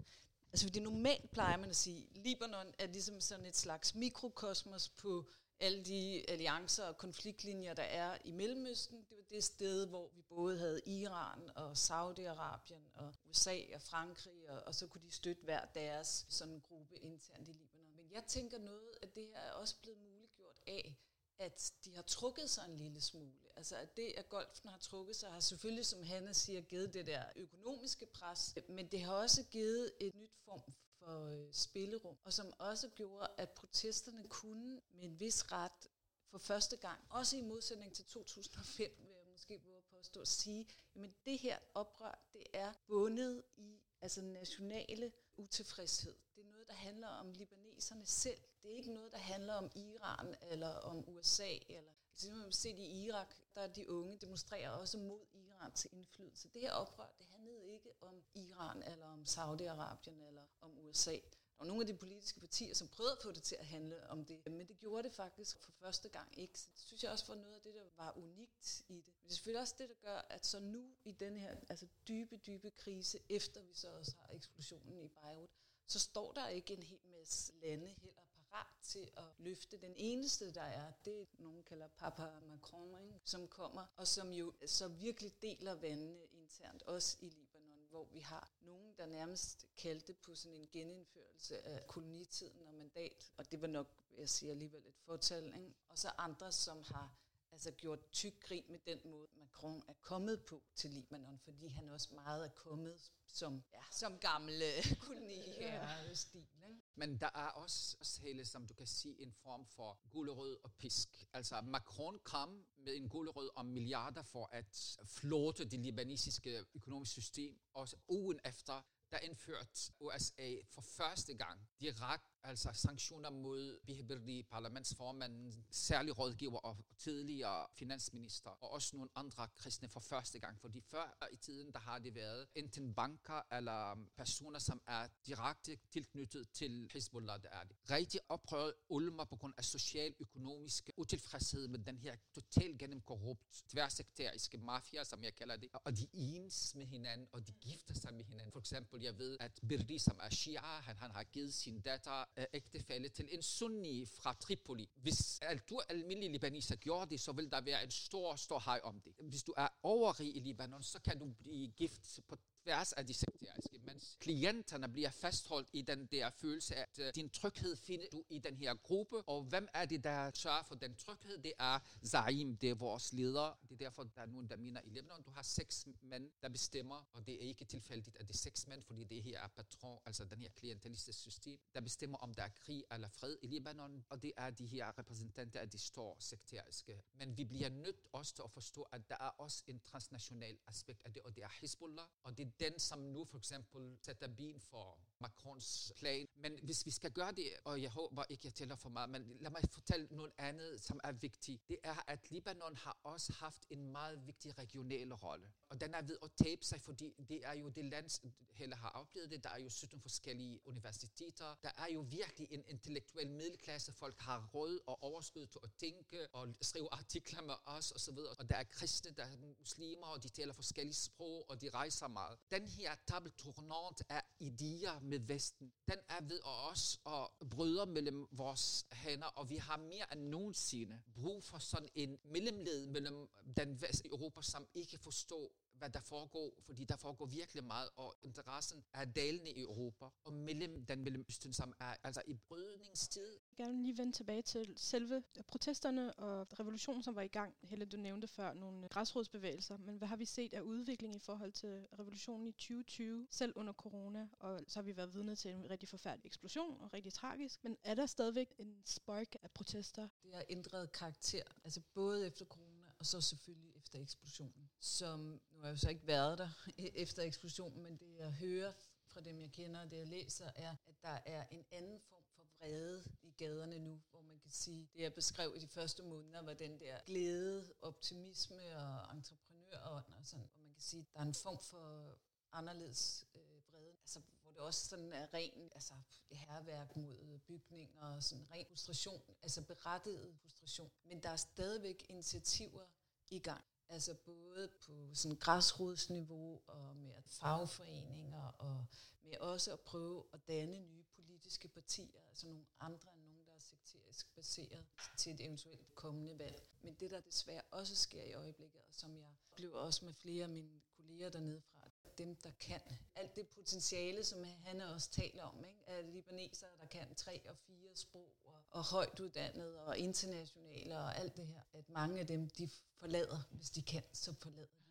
Altså 0.52 0.66
fordi 0.66 0.80
normalt 0.80 1.30
plejer 1.30 1.56
man 1.56 1.70
at 1.70 1.76
sige, 1.76 2.06
Libanon 2.14 2.74
er 2.78 2.86
ligesom 2.86 3.20
sådan 3.20 3.46
et 3.46 3.56
slags 3.56 3.94
mikrokosmos 3.94 4.88
på 4.88 5.26
alle 5.62 5.85
de 5.85 6.31
alliancer 6.31 6.85
og 6.85 6.96
konfliktlinjer, 6.96 7.75
der 7.75 7.83
er 7.83 8.18
i 8.25 8.31
Mellemøsten. 8.31 9.07
Det 9.11 9.16
var 9.16 9.25
det 9.31 9.44
sted, 9.44 9.87
hvor 9.87 10.09
vi 10.14 10.22
både 10.22 10.59
havde 10.59 10.81
Iran 10.87 11.51
og 11.57 11.72
Saudi-Arabien 11.72 12.90
og 12.94 13.14
USA 13.29 13.59
og 13.75 13.83
Frankrig, 13.83 14.51
og, 14.51 14.62
og 14.66 14.75
så 14.75 14.87
kunne 14.87 15.03
de 15.03 15.11
støtte 15.11 15.42
hver 15.42 15.64
deres 15.64 16.27
sådan 16.29 16.61
gruppe 16.61 16.98
internt 16.98 17.48
i 17.48 17.53
Libanon. 17.53 17.96
Men 17.96 18.12
jeg 18.12 18.25
tænker 18.25 18.59
noget, 18.59 18.90
at 19.03 19.14
det 19.14 19.27
her 19.27 19.40
er 19.40 19.53
også 19.53 19.77
blevet 19.83 19.98
muliggjort 19.98 20.61
af, 20.66 20.96
at 21.38 21.72
de 21.85 21.94
har 21.94 22.03
trukket 22.03 22.51
sig 22.51 22.64
en 22.68 22.77
lille 22.77 23.01
smule. 23.01 23.38
Altså 23.57 23.77
at 23.77 23.96
det, 23.96 24.14
at 24.16 24.29
golfen 24.29 24.68
har 24.68 24.79
trukket 24.79 25.16
sig, 25.16 25.31
har 25.31 25.40
selvfølgelig, 25.40 25.87
som 25.87 26.03
Hanna 26.03 26.33
siger, 26.33 26.61
givet 26.61 26.94
det 26.94 27.07
der 27.07 27.25
økonomiske 27.37 28.07
pres, 28.07 28.55
men 28.68 28.87
det 28.87 29.03
har 29.03 29.14
også 29.14 29.42
givet 29.42 29.92
et 30.01 30.14
nyt 30.14 30.37
form 30.44 30.75
for 31.04 31.26
øh, 31.26 31.52
spillerum, 31.52 32.16
og 32.24 32.32
som 32.32 32.52
også 32.58 32.88
gjorde, 32.88 33.28
at 33.36 33.50
protesterne 33.50 34.28
kunne 34.28 34.80
med 34.92 35.04
en 35.04 35.20
vis 35.20 35.52
ret 35.52 35.88
for 36.30 36.38
første 36.38 36.76
gang, 36.76 37.00
også 37.10 37.36
i 37.36 37.40
modsætning 37.40 37.92
til 37.94 38.04
2005, 38.04 38.90
vil 38.98 39.10
jeg 39.10 39.26
måske 39.30 39.60
våge 39.64 39.82
påstå 39.90 40.20
at 40.20 40.28
sige, 40.28 40.68
jamen 40.94 41.14
det 41.24 41.38
her 41.38 41.58
oprør, 41.74 42.28
det 42.32 42.42
er 42.52 42.72
bundet 42.86 43.42
i 43.56 43.80
altså 44.00 44.22
nationale 44.22 45.12
utilfredshed. 45.36 46.14
Det 46.34 46.40
er 46.40 46.50
noget, 46.50 46.68
der 46.68 46.74
handler 46.74 47.08
om 47.08 47.32
libaneserne 47.32 48.06
selv. 48.06 48.40
Det 48.62 48.72
er 48.72 48.76
ikke 48.76 48.92
noget, 48.94 49.12
der 49.12 49.18
handler 49.18 49.54
om 49.54 49.70
Iran 49.74 50.34
eller 50.42 50.68
om 50.68 51.04
USA. 51.08 51.48
Eller, 51.68 51.92
altså, 52.12 52.32
man 52.32 52.52
set 52.52 52.78
i 52.78 53.04
Irak, 53.04 53.34
der 53.54 53.60
er 53.60 53.68
de 53.68 53.90
unge 53.90 54.16
demonstrerer 54.16 54.70
også 54.70 54.98
mod 54.98 55.20
Irans 55.62 55.87
indflydelse. 55.92 56.48
Det 56.48 56.61
her 56.61 56.72
oprør, 56.72 57.11
det 57.18 57.27
handlede 57.27 57.66
ikke 57.66 57.90
om 58.01 58.25
Iran 58.35 58.83
eller 58.83 59.07
om 59.07 59.22
Saudi-Arabien 59.22 60.27
eller 60.29 60.46
om 60.61 60.79
USA. 60.79 61.16
Og 61.59 61.66
nogle 61.66 61.83
af 61.83 61.87
de 61.87 61.94
politiske 61.94 62.40
partier, 62.40 62.75
som 62.75 62.88
prøvede 62.88 63.12
at 63.12 63.22
få 63.22 63.33
det 63.33 63.42
til 63.42 63.57
at 63.57 63.66
handle 63.66 64.11
om 64.11 64.25
det, 64.25 64.53
men 64.53 64.68
det 64.68 64.79
gjorde 64.79 65.03
det 65.03 65.12
faktisk 65.12 65.61
for 65.61 65.72
første 65.72 66.09
gang 66.09 66.38
ikke. 66.38 66.59
Så 66.59 66.68
det 66.75 66.81
synes 66.81 67.03
jeg 67.03 67.11
også 67.12 67.27
var 67.27 67.35
noget 67.35 67.55
af 67.55 67.62
det, 67.62 67.75
der 67.75 67.85
var 67.96 68.16
unikt 68.16 68.83
i 68.88 68.96
det. 68.96 69.14
Men 69.20 69.22
det 69.22 69.31
er 69.31 69.35
selvfølgelig 69.35 69.61
også 69.61 69.75
det, 69.79 69.88
der 69.88 69.94
gør, 69.94 70.27
at 70.31 70.46
så 70.46 70.61
nu 70.61 70.94
i 71.05 71.12
den 71.12 71.37
her 71.37 71.57
altså 71.68 71.87
dybe, 72.09 72.37
dybe 72.37 72.70
krise, 72.70 73.18
efter 73.29 73.62
vi 73.62 73.75
så 73.75 73.98
også 73.98 74.16
har 74.18 74.29
eksplosionen 74.33 74.98
i 74.98 75.09
Beirut, 75.09 75.51
så 75.87 75.98
står 75.98 76.33
der 76.33 76.48
ikke 76.48 76.75
en 76.75 76.83
hel 76.83 77.07
masse 77.07 77.53
lande 77.53 77.88
heller 77.88 78.22
parat 78.52 78.66
til 78.82 79.10
at 79.16 79.24
løfte. 79.38 79.76
Den 79.80 79.94
eneste, 79.96 80.54
der 80.54 80.62
er, 80.62 80.92
det 81.04 81.20
er 81.20 81.26
nogen 81.38 81.62
kalder 81.62 81.88
Papa 81.88 82.30
Macron, 82.50 83.04
ikke? 83.04 83.20
som 83.24 83.48
kommer, 83.48 83.86
og 83.96 84.06
som 84.06 84.32
jo 84.32 84.52
så 84.66 84.88
virkelig 84.88 85.42
deler 85.42 85.74
vandene 85.74 86.26
internt, 86.32 86.82
også 86.82 87.16
i 87.20 87.28
Libanon, 87.28 87.86
hvor 87.90 88.04
vi 88.04 88.18
har 88.18 88.52
nogen, 88.60 88.94
der 88.96 89.06
nærmest 89.06 89.66
kaldte 89.76 90.12
på 90.12 90.34
sådan 90.34 90.56
en 90.58 90.68
genindførelse 90.72 91.66
af 91.66 91.86
kolonitiden 91.86 92.66
og 92.66 92.74
mandat, 92.74 93.32
og 93.36 93.52
det 93.52 93.60
var 93.60 93.66
nok, 93.66 93.86
jeg 94.18 94.28
siger 94.28 94.50
alligevel, 94.50 94.86
et 94.86 94.98
fortal, 95.06 95.46
ikke? 95.46 95.74
og 95.88 95.98
så 95.98 96.10
andre, 96.18 96.52
som 96.52 96.84
har 96.84 97.21
altså 97.52 97.70
gjort 97.70 98.12
tyk 98.12 98.40
grin 98.40 98.64
med 98.68 98.78
den 98.78 99.00
måde, 99.04 99.28
Macron 99.34 99.82
er 99.88 99.92
kommet 100.00 100.44
på 100.44 100.62
til 100.74 100.90
Libanon, 100.90 101.38
fordi 101.38 101.68
han 101.68 101.88
også 101.88 102.14
meget 102.14 102.44
er 102.44 102.50
kommet 102.50 103.10
som, 103.26 103.64
ja, 103.72 103.82
som 103.90 104.18
gamle 104.18 104.64
koloniherre-stil. 105.06 106.46
Ikke? 106.68 106.80
Men 106.94 107.20
der 107.20 107.30
er 107.34 107.48
også, 107.48 107.96
også 108.00 108.20
hele, 108.20 108.44
som 108.44 108.66
du 108.66 108.74
kan 108.74 108.86
sige, 108.86 109.22
en 109.22 109.32
form 109.32 109.66
for 109.66 110.00
gulerød 110.10 110.58
og 110.64 110.72
pisk. 110.72 111.24
Altså 111.32 111.60
Macron 111.60 112.18
kom 112.24 112.66
med 112.76 112.96
en 112.96 113.08
gulerød 113.08 113.50
om 113.56 113.66
milliarder 113.66 114.22
for 114.22 114.48
at 114.52 114.96
flåte 115.06 115.64
det 115.64 115.80
libanesiske 115.80 116.64
økonomiske 116.74 117.12
system, 117.12 117.60
og 117.74 117.88
ugen 118.08 118.40
efter 118.44 118.82
der 119.10 119.18
indførte 119.18 119.92
USA 120.00 120.56
for 120.70 120.80
første 120.82 121.34
gang 121.34 121.68
direkte 121.80 122.31
altså 122.44 122.70
sanktioner 122.72 123.31
mod 123.31 123.81
Biheberdi, 123.87 124.42
parlamentsformanden, 124.42 125.64
særlig 125.70 126.18
rådgiver 126.18 126.59
og 126.59 126.76
tidligere 126.98 127.66
finansminister, 127.74 128.50
og 128.50 128.70
også 128.70 128.96
nogle 128.96 129.11
andre 129.14 129.48
kristne 129.57 129.88
for 129.88 130.00
første 130.00 130.38
gang. 130.38 130.61
Fordi 130.61 130.81
før 130.81 131.28
i 131.33 131.37
tiden, 131.37 131.72
der 131.72 131.78
har 131.78 131.98
det 131.98 132.14
været 132.14 132.46
enten 132.55 132.94
banker 132.94 133.55
eller 133.57 134.07
personer, 134.16 134.59
som 134.59 134.83
er 134.87 135.09
direkte 135.26 135.78
tilknyttet 135.90 136.50
til 136.50 136.90
Hezbollah, 136.92 137.42
der 137.42 137.48
er 137.48 137.64
det. 137.64 137.76
Rigtig 137.90 138.20
oprøret 138.28 138.74
ulmer 138.88 139.24
på 139.24 139.37
grund 139.37 139.55
af 139.57 139.64
social-økonomisk 139.64 140.90
utilfredshed 140.96 141.68
med 141.68 141.78
den 141.78 141.98
her 141.98 142.16
totalt 142.35 142.78
gennemkorrupt, 142.78 143.64
tværsekteriske 143.68 144.59
mafia, 144.59 145.05
som 145.05 145.24
jeg 145.24 145.35
kalder 145.35 145.57
det. 145.57 145.68
Og 145.85 145.96
de 145.96 146.07
ens 146.12 146.74
med 146.74 146.87
hinanden, 146.87 147.28
og 147.33 147.46
de 147.46 147.52
gifter 147.52 147.94
sig 147.94 148.14
med 148.14 148.24
hinanden. 148.24 148.52
For 148.52 148.61
eksempel, 148.61 149.02
jeg 149.02 149.18
ved, 149.18 149.37
at 149.40 149.61
Birdi, 149.68 149.98
som 149.98 150.20
er 150.22 150.31
Shia, 150.31 150.61
han, 150.61 150.96
han 150.96 151.11
har 151.11 151.24
givet 151.24 151.55
sin 151.55 151.81
datter 151.81 152.24
Øh, 152.36 152.44
ægtefælde 152.54 153.08
til 153.08 153.28
en 153.30 153.42
sunni 153.42 154.06
fra 154.06 154.32
Tripoli. 154.32 154.88
Hvis 154.96 155.40
du 155.70 155.80
almindelig 155.88 156.30
libaneser 156.30 156.76
gjorde 156.76 157.10
det, 157.10 157.20
så 157.20 157.32
vil 157.32 157.50
der 157.50 157.60
være 157.60 157.84
en 157.84 157.90
stor, 157.90 158.36
stor 158.36 158.62
hej 158.64 158.80
om 158.84 159.00
det. 159.00 159.12
Hvis 159.20 159.42
du 159.42 159.54
er 159.56 159.68
overrig 159.82 160.36
i 160.36 160.40
Libanon, 160.40 160.82
så 160.82 161.00
kan 161.00 161.18
du 161.18 161.26
blive 161.40 161.68
gift 161.68 162.20
på 162.28 162.36
tværs 162.64 162.92
af 162.92 163.07
de 163.07 163.14
sekteriske, 163.14 163.79
mens 163.79 164.16
klienterne 164.20 164.88
bliver 164.88 165.11
fastholdt 165.11 165.68
i 165.72 165.83
den 165.83 166.07
der 166.07 166.31
følelse 166.31 166.75
at 166.75 166.98
øh, 166.98 167.12
din 167.14 167.31
tryghed 167.31 167.77
finder 167.77 168.07
du 168.12 168.25
i 168.31 168.38
den 168.38 168.57
her 168.57 168.75
gruppe, 168.75 169.22
og 169.29 169.42
hvem 169.44 169.68
er 169.75 169.85
det, 169.85 170.05
der 170.05 170.31
sørger 170.35 170.62
for 170.62 170.75
den 170.75 170.94
tryghed? 170.94 171.38
Det 171.38 171.53
er 171.59 171.79
Zaim, 172.07 172.57
det 172.57 172.70
er 172.70 172.75
vores 172.75 173.12
leder. 173.12 173.59
Det 173.62 173.72
er 173.72 173.77
derfor, 173.77 174.03
der 174.03 174.22
er 174.22 174.27
nogen, 174.27 174.48
der 174.48 174.57
mener 174.57 174.81
i 174.85 174.88
Libanon, 174.88 175.22
du 175.22 175.31
har 175.31 175.42
seks 175.42 175.87
mænd, 176.03 176.31
der 176.42 176.48
bestemmer, 176.48 177.09
og 177.12 177.27
det 177.27 177.35
er 177.35 177.48
ikke 177.48 177.64
tilfældigt, 177.64 178.16
at 178.16 178.29
det 178.29 178.35
er 178.35 178.38
seks 178.38 178.66
mænd, 178.66 178.83
fordi 178.83 179.05
det 179.05 179.22
her 179.22 179.40
er 179.40 179.48
patron, 179.48 179.98
altså 180.07 180.25
den 180.25 180.40
her 180.40 180.48
klientelistiske 180.51 181.22
system, 181.22 181.61
der 181.75 181.81
bestemmer, 181.81 182.18
om 182.18 182.35
der 182.35 182.42
er 182.42 182.48
krig 182.48 182.85
eller 182.92 183.09
fred 183.09 183.37
i 183.42 183.46
Libanon, 183.46 184.05
og 184.09 184.22
det 184.22 184.33
er 184.37 184.51
de 184.51 184.66
her 184.66 184.98
repræsentanter 184.98 185.61
af 185.61 185.70
de 185.70 185.79
store 185.79 186.16
sekteriske. 186.18 187.03
Men 187.14 187.37
vi 187.38 187.44
bliver 187.44 187.68
nødt 187.68 188.01
også 188.12 188.35
til 188.35 188.42
at 188.44 188.51
forstå, 188.51 188.83
at 188.83 189.09
der 189.09 189.16
er 189.20 189.31
også 189.38 189.64
en 189.66 189.81
transnational 189.81 190.59
aspekt 190.66 191.01
af 191.05 191.12
det, 191.12 191.22
og 191.22 191.37
det 191.37 191.44
er 191.44 191.48
Hezbollah, 191.61 192.07
og 192.22 192.38
det 192.38 192.51
den, 192.60 192.78
som 192.78 192.98
nu 192.98 193.24
for 193.24 193.38
eksempel 193.38 193.98
sætter 194.02 194.28
ben 194.28 194.60
for 194.60 194.98
Macrons 195.22 195.92
plan. 195.96 196.28
Men 196.36 196.58
hvis 196.62 196.86
vi 196.86 196.90
skal 196.90 197.12
gøre 197.12 197.32
det, 197.32 197.50
og 197.64 197.82
jeg 197.82 197.90
håber 197.90 198.24
ikke, 198.28 198.42
jeg 198.46 198.54
tæller 198.54 198.76
for 198.76 198.88
meget, 198.88 199.10
men 199.10 199.36
lad 199.40 199.50
mig 199.50 199.62
fortælle 199.70 200.06
noget 200.10 200.32
andet, 200.38 200.84
som 200.84 201.00
er 201.04 201.12
vigtigt. 201.12 201.68
Det 201.68 201.78
er, 201.82 202.04
at 202.06 202.30
Libanon 202.30 202.76
har 202.76 202.98
også 203.02 203.32
haft 203.32 203.66
en 203.70 203.92
meget 203.92 204.26
vigtig 204.26 204.58
regional 204.58 205.12
rolle. 205.12 205.52
Og 205.68 205.80
den 205.80 205.94
er 205.94 206.02
ved 206.02 206.16
at 206.22 206.30
tabe 206.32 206.64
sig, 206.64 206.80
fordi 206.80 207.24
det 207.28 207.40
er 207.44 207.52
jo 207.52 207.68
det 207.68 207.84
land, 207.84 208.32
heller 208.52 208.76
har 208.76 208.88
oplevet 208.88 209.30
det. 209.30 209.44
Der 209.44 209.50
er 209.50 209.58
jo 209.58 209.68
17 209.68 210.00
forskellige 210.00 210.60
universiteter. 210.66 211.54
Der 211.62 211.70
er 211.76 211.88
jo 211.94 212.00
virkelig 212.00 212.48
en 212.50 212.64
intellektuel 212.66 213.30
middelklasse. 213.30 213.92
Folk 213.92 214.18
har 214.18 214.50
råd 214.54 214.80
og 214.86 215.02
overskud 215.02 215.46
til 215.46 215.60
at 215.62 215.70
tænke 215.78 216.34
og 216.34 216.54
skrive 216.62 216.88
artikler 216.92 217.42
med 217.42 217.54
os 217.66 217.92
osv. 217.92 218.18
Og, 218.18 218.36
og 218.38 218.50
der 218.50 218.56
er 218.56 218.64
kristne, 218.64 219.10
der 219.10 219.24
er 219.24 219.36
muslimer, 219.58 220.06
og 220.06 220.22
de 220.22 220.28
taler 220.28 220.52
forskellige 220.52 220.94
sprog, 220.94 221.50
og 221.50 221.60
de 221.60 221.70
rejser 221.70 222.08
meget 222.08 222.38
den 222.50 222.68
her 222.68 222.94
table 223.07 223.31
tournant 223.31 224.02
af 224.09 224.22
idéer 224.42 225.00
med 225.00 225.18
Vesten, 225.18 225.72
den 225.88 225.98
er 226.09 226.20
ved 226.22 226.40
os 226.44 227.00
at 227.07 227.48
bryde 227.50 227.87
mellem 227.87 228.26
vores 228.31 228.87
hænder, 228.92 229.26
og 229.26 229.50
vi 229.50 229.57
har 229.57 229.76
mere 229.76 230.12
end 230.12 230.20
nogensinde 230.20 231.02
brug 231.14 231.44
for 231.44 231.59
sådan 231.59 231.88
en 231.94 232.18
mellemled 232.24 232.87
mellem 232.87 233.28
den 233.57 233.81
vest 233.81 234.07
Europa, 234.07 234.42
som 234.42 234.66
ikke 234.74 234.98
forstår 234.98 235.50
hvad 235.82 235.90
der 235.90 236.00
foregår, 236.00 236.54
fordi 236.60 236.84
der 236.84 236.96
foregår 236.96 237.26
virkelig 237.26 237.64
meget, 237.64 237.88
og 237.96 238.14
interessen 238.22 238.84
er 238.94 239.04
dalende 239.04 239.50
i 239.50 239.60
Europa, 239.60 240.06
og 240.24 240.32
mellem 240.32 240.84
den 240.84 241.02
Mellemøsten, 241.02 241.52
som 241.52 241.72
er 241.80 241.94
altså 242.04 242.22
i 242.26 242.34
brydningstid. 242.34 243.26
Jeg 243.26 243.40
vil 243.48 243.66
gerne 243.66 243.82
lige 243.82 243.98
vende 243.98 244.12
tilbage 244.12 244.42
til 244.42 244.72
selve 244.76 245.22
protesterne 245.48 246.14
og 246.14 246.60
revolutionen, 246.60 247.02
som 247.02 247.14
var 247.14 247.22
i 247.22 247.28
gang. 247.28 247.54
Helle, 247.62 247.84
du 247.84 247.96
nævnte 247.96 248.28
før 248.28 248.52
nogle 248.52 248.88
græsrodsbevægelser, 248.88 249.76
men 249.76 249.96
hvad 249.96 250.08
har 250.08 250.16
vi 250.16 250.24
set 250.24 250.54
af 250.54 250.60
udvikling 250.60 251.16
i 251.16 251.18
forhold 251.18 251.52
til 251.52 251.86
revolutionen 251.98 252.46
i 252.46 252.52
2020, 252.52 253.26
selv 253.30 253.52
under 253.56 253.72
corona, 253.72 254.28
og 254.38 254.60
så 254.68 254.78
har 254.78 254.82
vi 254.82 254.96
været 254.96 255.14
vidne 255.14 255.36
til 255.36 255.50
en 255.50 255.70
rigtig 255.70 255.88
forfærdelig 255.88 256.26
eksplosion, 256.26 256.80
og 256.80 256.92
rigtig 256.92 257.12
tragisk, 257.12 257.64
men 257.64 257.76
er 257.84 257.94
der 257.94 258.06
stadigvæk 258.06 258.54
en 258.58 258.82
spark 258.84 259.34
af 259.42 259.50
protester? 259.50 260.08
Det 260.22 260.34
har 260.34 260.44
ændret 260.48 260.92
karakter, 260.92 261.42
altså 261.64 261.80
både 261.94 262.26
efter 262.26 262.44
corona, 262.44 262.86
og 262.98 263.06
så 263.06 263.20
selvfølgelig 263.20 263.72
efter 263.76 264.00
eksplosionen, 264.00 264.62
som 264.82 265.20
nu 265.20 265.60
har 265.60 265.66
jeg 265.66 265.72
jo 265.72 265.76
så 265.76 265.88
ikke 265.88 266.06
været 266.06 266.38
der 266.38 266.48
e, 266.78 266.98
efter 266.98 267.22
eksplosionen, 267.22 267.82
men 267.82 267.96
det 267.96 268.18
jeg 268.18 268.32
hører 268.32 268.72
fra 269.06 269.20
dem, 269.20 269.38
jeg 269.40 269.52
kender, 269.52 269.80
og 269.80 269.90
det 269.90 269.96
jeg 269.96 270.06
læser, 270.06 270.50
er, 270.56 270.76
at 270.86 271.02
der 271.02 271.18
er 271.26 271.46
en 271.50 271.64
anden 271.70 272.00
form 272.00 272.22
for 272.36 272.42
vrede 272.58 273.04
i 273.22 273.30
gaderne 273.30 273.78
nu, 273.78 274.00
hvor 274.10 274.20
man 274.20 274.38
kan 274.38 274.50
sige, 274.50 274.88
det 274.94 275.02
jeg 275.02 275.14
beskrev 275.14 275.52
i 275.56 275.60
de 275.60 275.68
første 275.68 276.02
måneder, 276.02 276.42
var 276.42 276.54
den 276.54 276.80
der 276.80 276.98
glæde, 277.06 277.72
optimisme 277.82 278.76
og 278.76 279.16
entreprenørånd 279.16 280.14
og 280.14 280.26
sådan, 280.26 280.48
hvor 280.52 280.62
man 280.62 280.72
kan 280.72 280.82
sige, 280.82 281.06
der 281.12 281.20
er 281.20 281.24
en 281.24 281.34
form 281.34 281.58
for 281.58 282.18
anderledes 282.52 283.26
øh, 283.34 283.40
vrede, 283.72 283.96
altså, 284.00 284.20
hvor 284.42 284.50
det 284.50 284.60
også 284.60 284.86
sådan 284.86 285.12
er 285.12 285.34
ren 285.34 285.70
altså, 285.74 285.94
herværk 286.30 286.96
mod 286.96 287.38
bygninger 287.38 288.14
og 288.14 288.22
sådan 288.22 288.46
ren 288.52 288.66
frustration, 288.66 289.22
altså 289.42 289.62
berettiget 289.62 290.34
frustration. 290.42 290.90
Men 291.04 291.22
der 291.22 291.28
er 291.28 291.36
stadigvæk 291.36 292.06
initiativer 292.08 292.86
i 293.30 293.38
gang. 293.38 293.64
Altså 293.92 294.14
både 294.14 294.68
på 294.87 295.14
sådan 295.14 295.37
græsrodsniveau 295.37 296.61
og 296.66 296.96
med 296.96 297.14
fagforeninger 297.26 298.42
og 298.42 298.87
med 299.22 299.37
også 299.37 299.72
at 299.72 299.81
prøve 299.81 300.24
at 300.33 300.48
danne 300.48 300.81
nye 300.81 301.05
politiske 301.16 301.68
partier, 301.68 302.20
altså 302.28 302.46
nogle 302.46 302.64
andre 302.81 303.14
end 303.14 303.22
nogen, 303.24 303.44
der 303.46 303.52
er 303.52 303.61
sekterisk 303.61 304.35
baseret 304.35 304.85
til 305.16 305.35
et 305.35 305.40
eventuelt 305.40 305.94
kommende 305.94 306.38
valg. 306.38 306.62
Men 306.83 306.94
det, 306.94 307.11
der 307.11 307.20
desværre 307.20 307.62
også 307.70 307.96
sker 307.96 308.22
i 308.22 308.33
øjeblikket, 308.33 308.81
og 308.88 308.94
som 308.94 309.16
jeg 309.16 309.31
blev 309.57 309.74
også 309.74 310.05
med 310.05 310.14
flere 310.14 310.42
af 310.44 310.50
mine 310.50 310.81
kolleger 310.96 311.31
dernede 311.31 311.61
fra, 311.61 311.81
dem, 312.18 312.37
der 312.37 312.51
kan. 312.61 312.81
Alt 313.16 313.37
det 313.37 313.46
potentiale, 313.46 314.25
som 314.25 314.44
han 314.64 314.81
også 314.81 315.11
taler 315.11 315.42
om, 315.42 315.64
ikke? 315.64 315.81
af 315.87 316.12
libanesere, 316.12 316.70
der 316.81 316.87
kan 316.87 317.14
tre 317.14 317.40
og 317.48 317.57
fire 317.57 317.90
sprog, 317.94 318.29
og, 318.44 318.55
og 318.70 318.85
højt 318.85 319.20
uddannet 319.20 319.79
og 319.79 319.98
internationale 319.98 320.98
og 320.98 321.18
alt 321.18 321.37
det 321.37 321.46
her. 321.46 321.61
At 321.72 321.88
mange 321.88 322.20
af 322.20 322.27
dem, 322.27 322.51
de 322.51 322.68
forlader, 322.98 323.38
hvis 323.51 323.70
de 323.70 323.83
kan, 323.83 324.03
så 324.12 324.35
forlader 324.35 324.83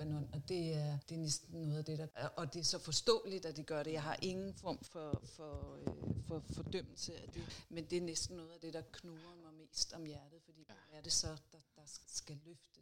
Libanon. 0.00 0.28
Og 0.32 0.48
det 0.48 0.74
er, 0.74 0.98
det 1.08 1.14
er 1.14 1.18
næsten 1.18 1.62
noget 1.62 1.78
af 1.78 1.84
det, 1.84 1.98
der... 1.98 2.28
Og 2.36 2.54
det 2.54 2.60
er 2.60 2.64
så 2.64 2.78
forståeligt, 2.78 3.46
at 3.46 3.56
de 3.56 3.62
gør 3.62 3.82
det. 3.82 3.92
Jeg 3.92 4.02
har 4.02 4.18
ingen 4.22 4.54
form 4.54 4.84
for, 4.84 5.22
for, 5.24 5.76
øh, 5.76 6.24
for 6.28 6.44
fordømmelse 6.54 7.16
af 7.16 7.28
det. 7.28 7.66
Men 7.68 7.84
det 7.84 7.96
er 7.96 8.02
næsten 8.02 8.36
noget 8.36 8.50
af 8.50 8.60
det, 8.60 8.72
der 8.72 8.82
knuger 8.92 9.34
mig 9.42 9.54
mest 9.54 9.92
om 9.92 10.04
hjertet, 10.04 10.42
fordi 10.42 10.64
hvad 10.66 10.76
er 10.92 11.00
det 11.02 11.12
så, 11.12 11.28
der, 11.52 11.58
der 11.76 11.82
skal 12.06 12.40
løfte? 12.44 12.79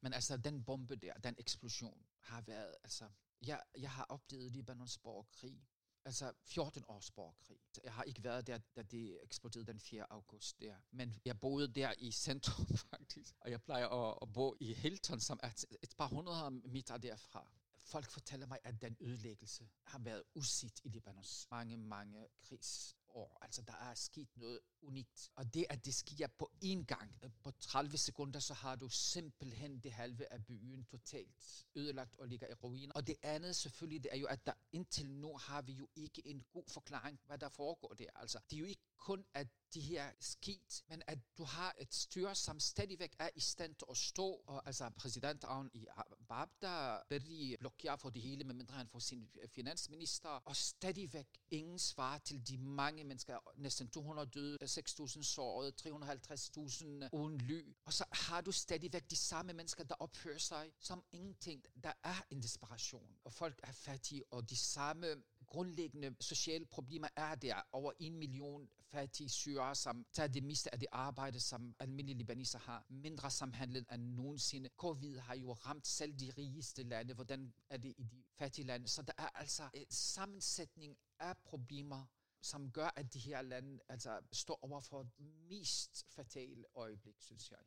Men 0.00 0.12
altså, 0.12 0.36
den 0.36 0.64
bombe 0.64 0.96
der, 0.96 1.12
den 1.14 1.34
eksplosion, 1.38 2.06
har 2.18 2.40
været, 2.40 2.74
altså, 2.82 3.08
jeg, 3.42 3.62
jeg 3.78 3.90
har 3.90 4.04
oplevet 4.04 4.52
Libanons 4.52 4.98
borgerkrig, 4.98 5.68
altså 6.04 6.32
14 6.44 6.84
års 6.88 7.10
borgerkrig. 7.10 7.58
Jeg 7.84 7.92
har 7.92 8.02
ikke 8.02 8.24
været 8.24 8.46
der, 8.46 8.58
da 8.76 8.82
det 8.82 9.18
eksploderede 9.22 9.66
den 9.66 9.80
4. 9.80 10.12
august 10.12 10.60
der, 10.60 10.76
men 10.90 11.20
jeg 11.24 11.40
boede 11.40 11.68
der 11.68 11.92
i 11.98 12.10
centrum 12.10 12.66
faktisk, 12.90 13.34
og 13.40 13.50
jeg 13.50 13.62
plejer 13.62 13.88
at, 13.88 14.18
at 14.22 14.32
bo 14.32 14.56
i 14.60 14.74
Hilton, 14.74 15.20
som 15.20 15.40
er 15.42 15.64
et 15.82 15.94
par 15.98 16.08
hundrede 16.08 16.50
meter 16.50 16.96
derfra. 16.96 17.52
Folk 17.84 18.10
fortæller 18.10 18.46
mig, 18.46 18.58
at 18.64 18.82
den 18.82 18.96
ødelæggelse 19.00 19.68
har 19.84 19.98
været 19.98 20.22
usit 20.34 20.80
i 20.84 20.88
Libanons 20.88 21.46
mange, 21.50 21.76
mange 21.76 22.28
krigs 22.40 22.97
år. 23.18 23.38
Altså, 23.40 23.62
der 23.62 23.72
er 23.72 23.94
sket 23.94 24.28
noget 24.36 24.60
unikt. 24.82 25.30
Og 25.34 25.54
det, 25.54 25.66
at 25.70 25.84
det 25.84 25.94
sker 25.94 26.26
på 26.26 26.50
én 26.64 26.84
gang, 26.84 27.18
øh, 27.22 27.30
på 27.42 27.50
30 27.50 27.98
sekunder, 27.98 28.40
så 28.40 28.54
har 28.54 28.76
du 28.76 28.88
simpelthen 28.88 29.78
det 29.78 29.92
halve 29.92 30.32
af 30.32 30.46
byen 30.46 30.84
totalt 30.84 31.66
ødelagt 31.74 32.16
og 32.16 32.28
ligger 32.28 32.48
i 32.48 32.54
ruiner. 32.54 32.92
Og 32.94 33.06
det 33.06 33.16
andet 33.22 33.56
selvfølgelig, 33.56 34.02
det 34.02 34.12
er 34.12 34.16
jo, 34.16 34.26
at 34.26 34.46
der 34.46 34.52
indtil 34.72 35.10
nu 35.10 35.36
har 35.36 35.62
vi 35.62 35.72
jo 35.72 35.88
ikke 35.96 36.26
en 36.26 36.44
god 36.52 36.64
forklaring, 36.68 37.20
hvad 37.26 37.38
der 37.38 37.48
foregår 37.48 37.94
der. 37.94 38.10
Altså, 38.14 38.38
det 38.50 38.56
er 38.56 38.60
jo 38.60 38.66
ikke 38.66 38.88
kun, 38.96 39.24
at 39.34 39.48
de 39.74 39.80
her 39.80 40.12
skidt, 40.20 40.82
men 40.88 41.02
at 41.06 41.18
du 41.38 41.44
har 41.44 41.74
et 41.78 41.94
styre, 41.94 42.34
som 42.34 42.60
stadigvæk 42.60 43.16
er 43.18 43.30
i 43.36 43.40
stand 43.40 43.74
til 43.74 43.86
at 43.90 43.96
stå, 43.96 44.42
og 44.46 44.66
altså 44.66 44.90
præsidenten 44.90 45.70
i 45.74 45.86
Babda 46.28 46.98
Berri 47.08 47.56
blokerer 47.60 47.96
for 47.96 48.10
det 48.10 48.22
hele, 48.22 48.44
medmindre 48.44 48.74
han 48.74 48.88
får 48.88 48.98
sin 48.98 49.30
øh, 49.42 49.48
finansminister, 49.48 50.28
og 50.28 50.56
stadigvæk 50.56 51.26
ingen 51.50 51.78
svar 51.78 52.18
til 52.18 52.48
de 52.48 52.58
mange 52.58 53.04
mennesker, 53.04 53.38
næsten 53.56 53.88
200 53.88 54.30
døde, 54.34 54.58
6.000 54.64 55.22
sårede, 55.22 55.72
350.000 55.82 57.08
uden 57.12 57.38
ly, 57.38 57.76
og 57.84 57.92
så 57.92 58.04
har 58.12 58.40
du 58.40 58.52
stadigvæk 58.52 59.10
de 59.10 59.16
samme 59.16 59.52
mennesker, 59.52 59.84
der 59.84 59.94
opfører 59.98 60.38
sig 60.38 60.72
som 60.80 61.04
ingenting. 61.12 61.64
Der 61.84 61.92
er 62.02 62.24
en 62.30 62.42
desperation, 62.42 63.16
og 63.24 63.32
folk 63.32 63.60
er 63.62 63.72
fattige, 63.72 64.24
og 64.30 64.50
de 64.50 64.56
samme 64.56 65.06
grundlæggende 65.48 66.14
sociale 66.20 66.66
problemer 66.66 67.08
er 67.16 67.34
der. 67.34 67.62
Over 67.72 67.92
en 67.98 68.16
million 68.16 68.68
fattige 68.90 69.28
syre, 69.28 69.74
som 69.74 70.06
tager 70.12 70.26
det 70.26 70.42
meste 70.42 70.72
af 70.72 70.80
det 70.80 70.88
arbejde, 70.92 71.40
som 71.40 71.74
almindelige 71.78 72.18
libaneser 72.18 72.58
har. 72.58 72.86
Mindre 72.88 73.30
samhandlet 73.30 73.86
end 73.92 74.02
nogensinde. 74.02 74.70
Covid 74.76 75.18
har 75.18 75.34
jo 75.34 75.52
ramt 75.52 75.86
selv 75.86 76.12
de 76.12 76.30
rigeste 76.38 76.82
lande. 76.82 77.14
Hvordan 77.14 77.52
er 77.70 77.76
det 77.76 77.94
i 77.98 78.02
de 78.02 78.22
fattige 78.38 78.66
lande? 78.66 78.88
Så 78.88 79.02
der 79.02 79.12
er 79.18 79.28
altså 79.28 79.70
en 79.74 79.90
sammensætning 79.90 80.96
af 81.20 81.36
problemer, 81.44 82.06
som 82.40 82.70
gør, 82.70 82.90
at 82.96 83.14
de 83.14 83.18
her 83.18 83.42
lande 83.42 83.78
altså, 83.88 84.20
står 84.32 84.58
over 84.62 84.80
for 84.80 85.00
et 85.00 85.10
mest 85.48 86.06
fatale 86.08 86.64
øjeblik, 86.74 87.16
synes 87.20 87.50
jeg. 87.50 87.58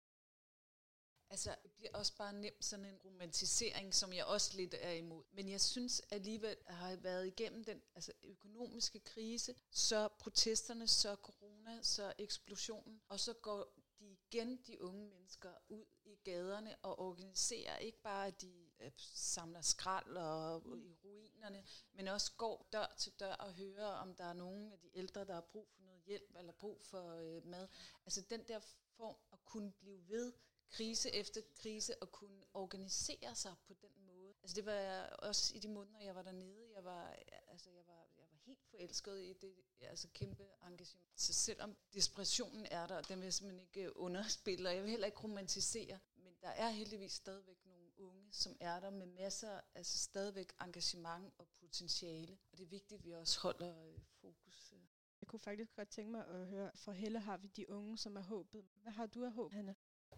Altså, 1.32 1.56
det 1.63 1.72
bliver 1.72 1.91
også 1.94 2.15
bare 2.15 2.34
nemt 2.34 2.65
sådan 2.65 2.86
en 2.86 2.98
romantisering, 3.06 3.96
som 3.96 4.13
jeg 4.13 4.26
også 4.26 4.58
lidt 4.58 4.76
er 4.80 4.91
imod. 4.91 5.24
Men 5.32 5.50
jeg 5.50 5.62
synes 5.62 6.02
alligevel, 6.10 6.58
at 6.65 6.76
har 6.76 6.96
været 6.96 7.28
igennem 7.28 7.63
den 7.63 7.82
altså, 7.96 8.12
økonomiske 8.24 9.00
krise, 9.00 9.56
så 9.70 10.08
protesterne, 10.20 10.88
så 10.88 11.15
corona, 11.15 11.82
så 11.82 12.13
eksplosionen, 12.17 13.02
og 13.10 13.20
så 13.20 13.34
går 13.34 13.74
de 14.00 14.06
igen, 14.06 14.58
de 14.67 14.82
unge 14.82 15.10
mennesker, 15.10 15.54
ud 15.70 15.86
i 16.06 16.15
gaderne 16.24 16.76
og 16.82 17.00
organiserer 17.00 17.78
ikke 17.78 18.02
bare, 18.02 18.28
at 18.28 18.41
de 18.41 18.72
øh, 18.80 18.91
samler 18.98 19.62
skrald 19.62 20.17
og 20.17 20.63
i 20.78 20.94
ruinerne, 21.04 21.63
men 21.94 22.08
også 22.08 22.32
går 22.38 22.67
dør 22.74 22.96
til 22.98 23.12
dør 23.20 23.34
og 23.34 23.54
hører, 23.54 23.88
om 23.88 24.15
der 24.15 24.26
er 24.26 24.34
nogen 24.34 24.72
af 24.72 24.80
de 24.80 24.98
ældre, 24.98 25.26
der 25.26 25.34
har 25.34 25.41
brug 25.41 25.67
for 25.76 25.82
noget 25.82 26.02
hjælp 26.06 26.36
eller 26.38 26.54
brug 26.54 26.82
for 26.84 27.13
øh, 27.13 27.46
mad. 27.46 27.67
Altså 28.06 28.22
den 28.22 28.48
der 28.48 28.60
form 28.98 29.15
at 29.34 29.46
kunne 29.46 29.72
blive 29.72 30.08
ved 30.08 30.34
krise 30.71 31.15
efter 31.15 31.41
krise 31.55 32.03
og 32.03 32.12
kunne 32.12 32.43
organisere 32.53 33.36
sig 33.36 33.55
på 33.67 33.73
den 33.73 34.05
måde. 34.05 34.34
Altså 34.43 34.55
det 34.55 34.65
var 34.65 35.05
også 35.05 35.55
i 35.55 35.60
de 35.60 35.67
måneder, 35.67 35.99
jeg 35.99 36.15
var 36.15 36.21
dernede. 36.21 36.71
Jeg 36.75 36.84
var, 36.84 37.15
altså 37.47 37.69
jeg 37.69 37.84
var, 37.88 38.07
jeg 38.17 38.25
var 38.31 38.38
helt 38.45 38.63
forelsket 38.69 39.19
i 39.19 39.34
det 39.34 39.53
altså 39.81 40.07
kæmpe 40.13 40.43
engagement. 40.67 41.21
Så 41.21 41.34
selvom 41.34 41.75
desperationen 41.93 42.65
er 42.71 42.88
der, 42.88 43.01
den 43.01 43.19
vil 43.19 43.25
jeg 43.25 43.34
simpelthen 43.34 43.67
ikke 43.67 43.84
øh, 43.84 43.91
underspille, 43.95 44.69
og 44.69 44.75
jeg 44.75 44.84
vil 44.84 44.91
heller 44.91 45.05
ikke 45.05 45.19
romantisere, 45.19 45.99
men 46.15 46.34
der 46.41 46.49
er 46.49 46.69
heldigvis 46.69 47.12
stadigvæk 47.12 47.65
nogle 47.65 47.91
unge, 47.97 48.27
som 48.31 48.57
er 48.60 48.79
der 48.79 48.89
med 48.89 49.05
masser, 49.05 49.60
altså 49.75 49.97
stadigvæk 49.97 50.53
engagement 50.62 51.34
og 51.38 51.47
potentiale. 51.47 52.38
Og 52.51 52.57
det 52.57 52.63
er 52.63 52.69
vigtigt, 52.69 52.99
at 52.99 53.05
vi 53.05 53.12
også 53.12 53.39
holder 53.39 53.86
øh, 53.86 53.99
fokus. 54.21 54.71
Øh. 54.73 54.79
Jeg 55.21 55.27
kunne 55.27 55.39
faktisk 55.39 55.75
godt 55.75 55.89
tænke 55.89 56.12
mig 56.12 56.27
at 56.27 56.47
høre, 56.47 56.71
for 56.75 56.91
Helle 56.91 57.19
har 57.19 57.38
vi 57.38 57.47
de 57.47 57.69
unge, 57.69 57.97
som 57.97 58.15
er 58.15 58.21
håbet. 58.21 58.65
Hvad 58.75 58.91
har 58.91 59.05
du 59.05 59.25
af 59.25 59.31
håb, 59.31 59.53
Hanna? 59.53 59.75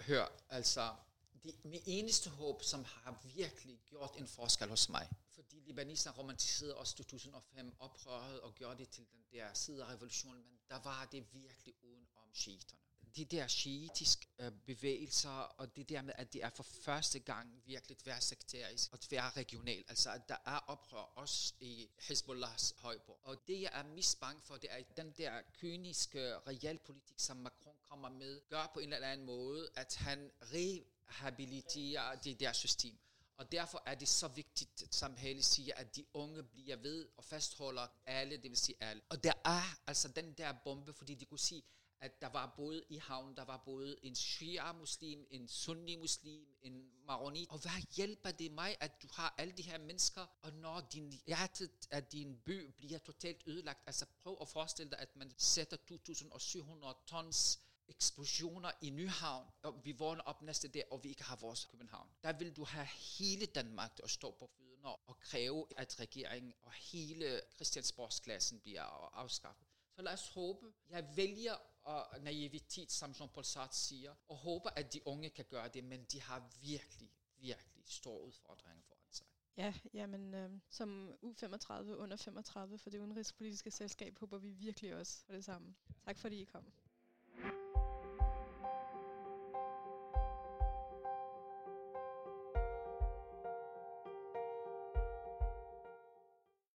Hør, 0.08 0.28
altså, 0.50 0.96
det 1.44 1.66
min 1.66 1.82
eneste 1.86 2.30
håb, 2.30 2.64
som 2.64 2.86
har 2.86 3.22
virkelig 3.36 3.80
gjort 3.86 4.16
en 4.18 4.28
forskel 4.28 4.70
hos 4.70 4.90
mig, 4.90 5.10
fordi 5.36 5.60
libaneser 5.60 6.12
romantiserede 6.12 6.78
også 6.78 6.96
2005 6.96 7.76
oprøret 7.80 8.42
og 8.42 8.56
gjorde 8.56 8.78
det 8.78 8.90
til 8.90 9.06
den 9.12 9.26
der 9.32 9.54
side 9.54 9.84
af 9.84 9.90
revolutionen, 9.90 10.44
men 10.46 10.60
der 10.70 10.80
var 10.84 11.08
det 11.12 11.34
virkelig 11.34 11.74
uden 11.84 12.08
om 12.16 12.34
shiiterne. 12.34 12.82
De 13.16 13.26
der 13.26 13.48
shiitiske 13.48 14.28
øh, 14.40 14.52
bevægelser, 14.52 15.30
og 15.30 15.76
det 15.76 15.90
der 15.90 16.02
med, 16.02 16.14
at 16.18 16.34
det 16.34 16.44
er 16.44 16.50
for 16.50 16.64
første 16.64 17.20
gang 17.20 17.62
virkelig 17.66 17.98
tværsekterisk 17.98 18.94
og 18.94 19.00
tværregional, 19.00 19.84
altså 19.88 20.12
at 20.12 20.30
der 20.30 20.38
er 20.46 20.58
oprør 20.58 21.12
også 21.16 21.54
i 21.60 21.90
Hezbollahs 22.00 22.74
højborg. 22.78 23.20
Og 23.24 23.48
det 23.48 23.62
jeg 23.62 23.72
er 23.74 23.84
mest 23.84 24.20
bange 24.20 24.42
for, 24.42 24.58
det 24.58 24.70
er 24.72 24.84
den 24.98 25.12
der 25.18 25.42
kyniske 25.60 26.38
realpolitik, 26.38 27.20
som 27.20 27.38
Macron 27.38 27.76
kommer 27.90 28.10
med, 28.10 28.42
gør 28.50 28.72
på 28.74 28.80
en 28.80 28.94
eller 28.94 29.08
anden 29.08 29.26
måde, 29.26 29.70
at 29.76 29.96
han 29.96 30.32
rehabiliterer 30.42 32.16
det 32.16 32.40
der 32.40 32.54
system. 32.54 32.98
Og 33.38 33.52
derfor 33.52 33.84
er 33.86 33.96
det 33.96 34.08
så 34.08 34.28
vigtigt, 34.28 34.96
som 34.96 35.16
Hale 35.16 35.44
siger, 35.44 35.74
at 35.76 35.96
de 35.96 36.06
unge 36.14 36.44
bliver 36.44 36.76
ved 36.76 37.10
og 37.18 37.24
fastholder 37.24 37.88
alle, 38.06 38.38
det 38.38 38.50
vil 38.50 38.58
sige 38.58 38.76
alle. 38.80 39.02
Og 39.10 39.24
der 39.24 39.34
er 39.46 39.78
altså 39.88 40.08
den 40.08 40.34
der 40.34 40.54
bombe, 40.64 40.94
fordi 40.94 41.16
de 41.16 41.26
kunne 41.26 41.40
sige, 41.40 41.64
at 42.02 42.22
der 42.22 42.30
var 42.30 42.54
både 42.58 42.84
i 42.90 42.98
havnen, 42.98 43.36
der 43.36 43.46
var 43.46 43.58
både 43.58 43.98
en 44.04 44.16
shia-muslim, 44.16 45.28
en 45.30 45.48
sunni-muslim, 45.48 46.46
en 46.62 46.92
maronit. 47.06 47.50
Og 47.50 47.58
hvad 47.58 47.96
hjælper 47.96 48.32
det 48.32 48.52
mig, 48.52 48.78
at 48.80 49.02
du 49.02 49.08
har 49.12 49.36
alle 49.38 49.54
de 49.54 49.62
her 49.62 49.78
mennesker, 49.78 50.26
og 50.42 50.54
når 50.54 50.82
din 50.94 51.14
hjertet 51.28 51.88
af 51.92 52.04
din 52.04 52.38
by 52.46 52.72
bliver 52.78 53.00
totalt 53.00 53.44
ødelagt, 53.48 53.84
altså 53.86 54.06
prøv 54.24 54.38
at 54.42 54.48
forestille 54.48 54.92
dig, 54.92 55.00
at 55.00 55.16
man 55.16 55.34
sætter 55.38 55.78
2.700 55.78 57.06
tons 57.06 57.60
eksplosioner 57.88 58.72
i 58.82 58.90
Nyhavn, 58.90 59.48
og 59.64 59.86
vi 59.86 59.92
vågner 59.92 60.24
op 60.24 60.42
næste 60.42 60.68
dag, 60.68 60.84
og 60.92 61.04
vi 61.04 61.10
ikke 61.10 61.24
har 61.24 61.36
vores 61.36 61.66
København. 61.66 62.10
Der 62.24 62.34
vil 62.34 62.56
du 62.56 62.64
have 62.64 62.88
hele 63.20 63.46
Danmark 63.46 64.00
at 64.04 64.10
stå 64.10 64.32
på 64.32 64.50
fødderne 64.58 64.96
og 64.96 65.20
kræve, 65.20 65.68
at 65.78 66.00
regeringen 66.00 66.54
og 66.62 66.72
hele 66.72 67.42
Christiansborgsklassen 67.56 68.60
bliver 68.60 68.84
afskaffet. 69.16 69.68
Så 69.96 70.02
lad 70.02 70.14
os 70.14 70.28
håbe. 70.28 70.74
Jeg 70.90 71.14
vælger 71.16 71.54
og 71.84 72.22
naivitet, 72.22 72.92
som 72.92 73.12
Jean-Paul 73.12 73.44
Sartre 73.44 73.74
siger, 73.74 74.16
og 74.28 74.38
håber, 74.38 74.70
at 74.70 74.94
de 74.94 75.08
unge 75.08 75.30
kan 75.30 75.46
gøre 75.46 75.68
det, 75.68 75.84
men 75.84 76.04
de 76.04 76.22
har 76.22 76.50
virkelig, 76.62 77.12
virkelig 77.38 77.84
store 77.86 78.22
udfordringer 78.22 78.82
foran 78.82 79.12
sig. 79.12 79.28
Ja, 79.58 79.74
jamen 79.94 80.34
øh, 80.34 80.52
som 80.70 81.14
U35 81.24 81.74
under 81.74 82.16
35 82.16 82.78
for 82.78 82.90
det 82.90 83.00
udenrigspolitiske 83.00 83.72
selskab 83.72 84.20
håber 84.20 84.38
vi 84.38 84.50
virkelig 84.50 84.96
også 84.96 85.26
for 85.26 85.34
det 85.34 85.46
samme. 85.46 85.76
Tak 86.06 86.18
fordi 86.18 86.42
I 86.42 86.44
kom. 86.44 86.66